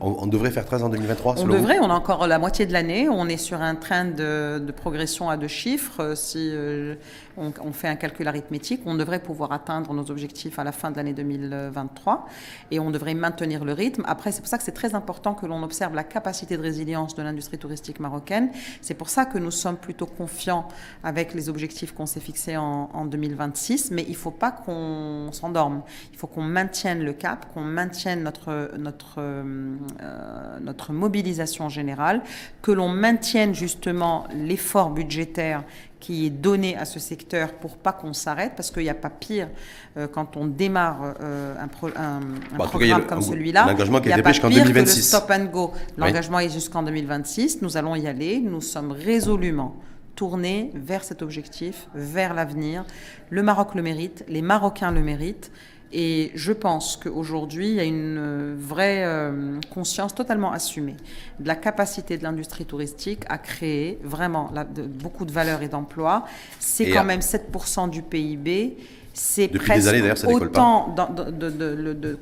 [0.00, 3.08] on, devrait faire 13 en 2023 On devrait, on a encore la moitié de l'année.
[3.08, 6.14] On est sur un train de, progression à deux chiffres.
[6.16, 6.96] Si euh,
[7.36, 10.96] on, fait un calcul arithmétique, on devrait pouvoir atteindre nos objectifs à la fin de
[10.96, 12.26] l'année 2023
[12.70, 14.02] et on devrait maintenir le rythme.
[14.06, 17.14] Après, c'est pour ça que c'est très important que l'on observe la capacité de résilience
[17.14, 18.50] de l'industrie touristique marocaine.
[18.80, 20.68] C'est pour ça que nous sommes plutôt confiants
[21.02, 23.90] avec les objectifs qu'on s'est fixés en, en 2026.
[23.90, 25.82] Mais il ne faut pas qu'on s'endorme.
[26.12, 32.22] Il faut qu'on maintienne le cap qu'on maintienne notre, notre, euh, notre mobilisation générale,
[32.62, 35.64] que l'on maintienne justement l'effort budgétaire
[36.04, 39.08] qui est donné à ce secteur pour pas qu'on s'arrête, parce qu'il n'y a pas
[39.08, 39.48] pire
[39.96, 42.20] euh, quand on démarre euh, un, un,
[42.58, 43.64] bah, programme comme celui-là.
[43.66, 45.02] L'engagement qui est jusqu'en 2026.
[45.02, 45.72] stop and go.
[45.96, 47.62] L'engagement est jusqu'en 2026.
[47.62, 48.38] Nous allons y aller.
[48.38, 49.76] Nous sommes résolument
[50.14, 52.84] tournés vers cet objectif, vers l'avenir.
[53.30, 55.50] Le Maroc le mérite, les Marocains le méritent.
[55.96, 60.96] Et je pense qu'aujourd'hui, il y a une euh, vraie euh, conscience totalement assumée
[61.38, 64.52] de la capacité de l'industrie touristique à créer vraiment
[65.00, 66.24] beaucoup de valeur et d'emplois.
[66.58, 68.76] C'est quand même 7% du PIB
[69.16, 69.94] c'est presque
[70.26, 70.92] autant,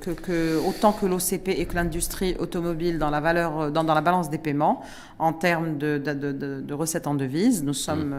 [0.04, 4.28] que, autant que l'OCP et que l'industrie automobile dans la, valeur, dans, dans, la balance
[4.28, 4.82] des paiements
[5.22, 7.62] en termes de, recettes en devises.
[7.62, 8.14] Nous sommes...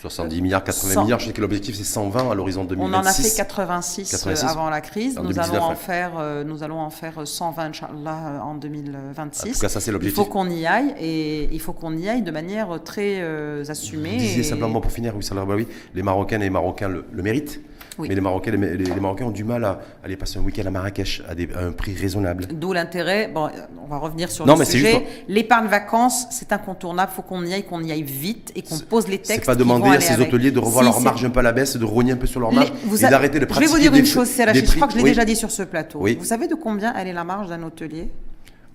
[0.00, 0.38] 70 mmh.
[0.38, 2.94] hein, milliards, 80 milliards, je sais que l'objectif c'est 120 à l'horizon 2026.
[2.94, 5.18] On en a fait 86, euh, avant la crise.
[5.18, 9.48] nous, allons en faire, euh, nous allons en faire 120, Inch'Allah, en 2026.
[9.48, 10.18] En tout cas, ça c'est l'objectif.
[10.18, 13.64] Il faut qu'on y aille et il faut qu'on y aille de manière très euh,
[13.66, 14.12] assumée.
[14.12, 17.60] Vous disiez simplement pour finir, oui, oui, les Marocaines et les Marocains le méritent.
[17.98, 21.22] Mais les Marocains, les, Marocains ont du mal à aller passer un week-end à Marrakech
[21.28, 22.46] à, des, un prix raisonnable.
[22.46, 23.30] D'où l'intérêt.
[23.32, 23.48] Bon,
[23.82, 25.06] on va revenir sur non, le sujet.
[25.28, 27.10] L'épargne vacances, c'est incontournable.
[27.12, 29.40] Il faut qu'on y aille, qu'on y aille vite et qu'on pose les textes.
[29.40, 31.76] C'est pas demander à ces hôteliers de revoir leur marge un peu à la baisse,
[31.76, 33.66] de rogner un peu sur leur marge et d'arrêter de pratiquer.
[33.66, 35.50] Je vais vous dire une chose, c'est Je crois que je l'ai déjà dit sur
[35.50, 36.00] ce plateau.
[36.00, 38.10] Vous savez de combien elle est la marge d'un hôtelier?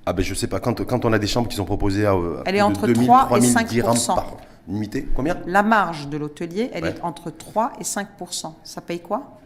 [0.05, 2.15] Ah ben je sais pas, quand, quand on a des chambres qui sont proposées à,
[2.45, 4.37] Elle est entre 3 et 5 par
[5.15, 5.37] combien?
[5.45, 9.39] La marge de l'hôtelier, elle est entre 3 et 5% Ça paye quoi?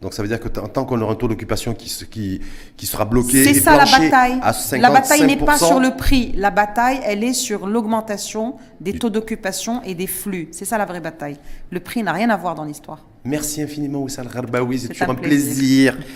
[0.00, 2.40] Donc ça veut dire que tant qu'on aura un taux d'occupation qui, qui,
[2.76, 4.40] qui sera bloqué, c'est ça la bataille.
[4.80, 6.32] la bataille n'est pas sur le prix.
[6.36, 10.48] La bataille, elle est sur l'augmentation des taux d'occupation et des flux.
[10.52, 11.36] C'est ça la vraie bataille.
[11.70, 13.04] Le prix n'a rien à voir dans l'histoire.
[13.24, 15.96] Merci infiniment Oussal Rarbaoui, c'est toujours un plaisir.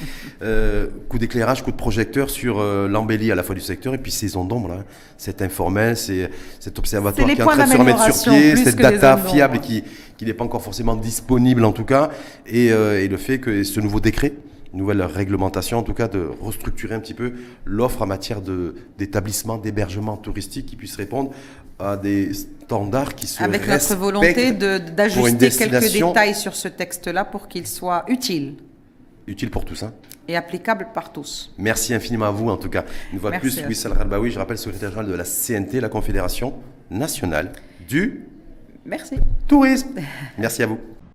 [0.43, 3.99] Euh, coup d'éclairage, coup de projecteur sur euh, l'embellie à la fois du secteur et
[3.99, 4.85] puis ces ondes d'ombre, là.
[5.17, 6.29] cet informel, c'est
[6.59, 9.85] cet observatoire qui est en train de se remettre sur pied, cette data fiable qui,
[10.19, 12.11] qui n'est pas encore forcément disponible en tout cas,
[12.47, 14.35] et, euh, et le fait que ce nouveau décret,
[14.75, 17.33] nouvelle réglementation, en tout cas de restructurer un petit peu
[17.65, 18.41] l'offre en matière
[18.99, 21.33] d'établissement, d'hébergement touristique qui puisse répondre
[21.79, 27.49] à des standards qui se Avec notre volonté d'ajuster quelques détails sur ce texte-là pour
[27.49, 28.55] qu'il soit utile.
[29.27, 29.83] Utile pour tous.
[29.83, 29.93] Hein.
[30.29, 31.53] Et applicable par tous.
[31.59, 32.85] Merci infiniment à vous, en tout cas.
[33.13, 36.55] Une fois de plus, Wissal Radbaoui, je rappelle, secrétaire général de la CNT, la Confédération
[36.91, 37.53] nationale
[37.87, 38.27] du
[38.87, 39.17] Merci.
[39.47, 40.01] tourisme.
[40.39, 40.79] Merci à vous.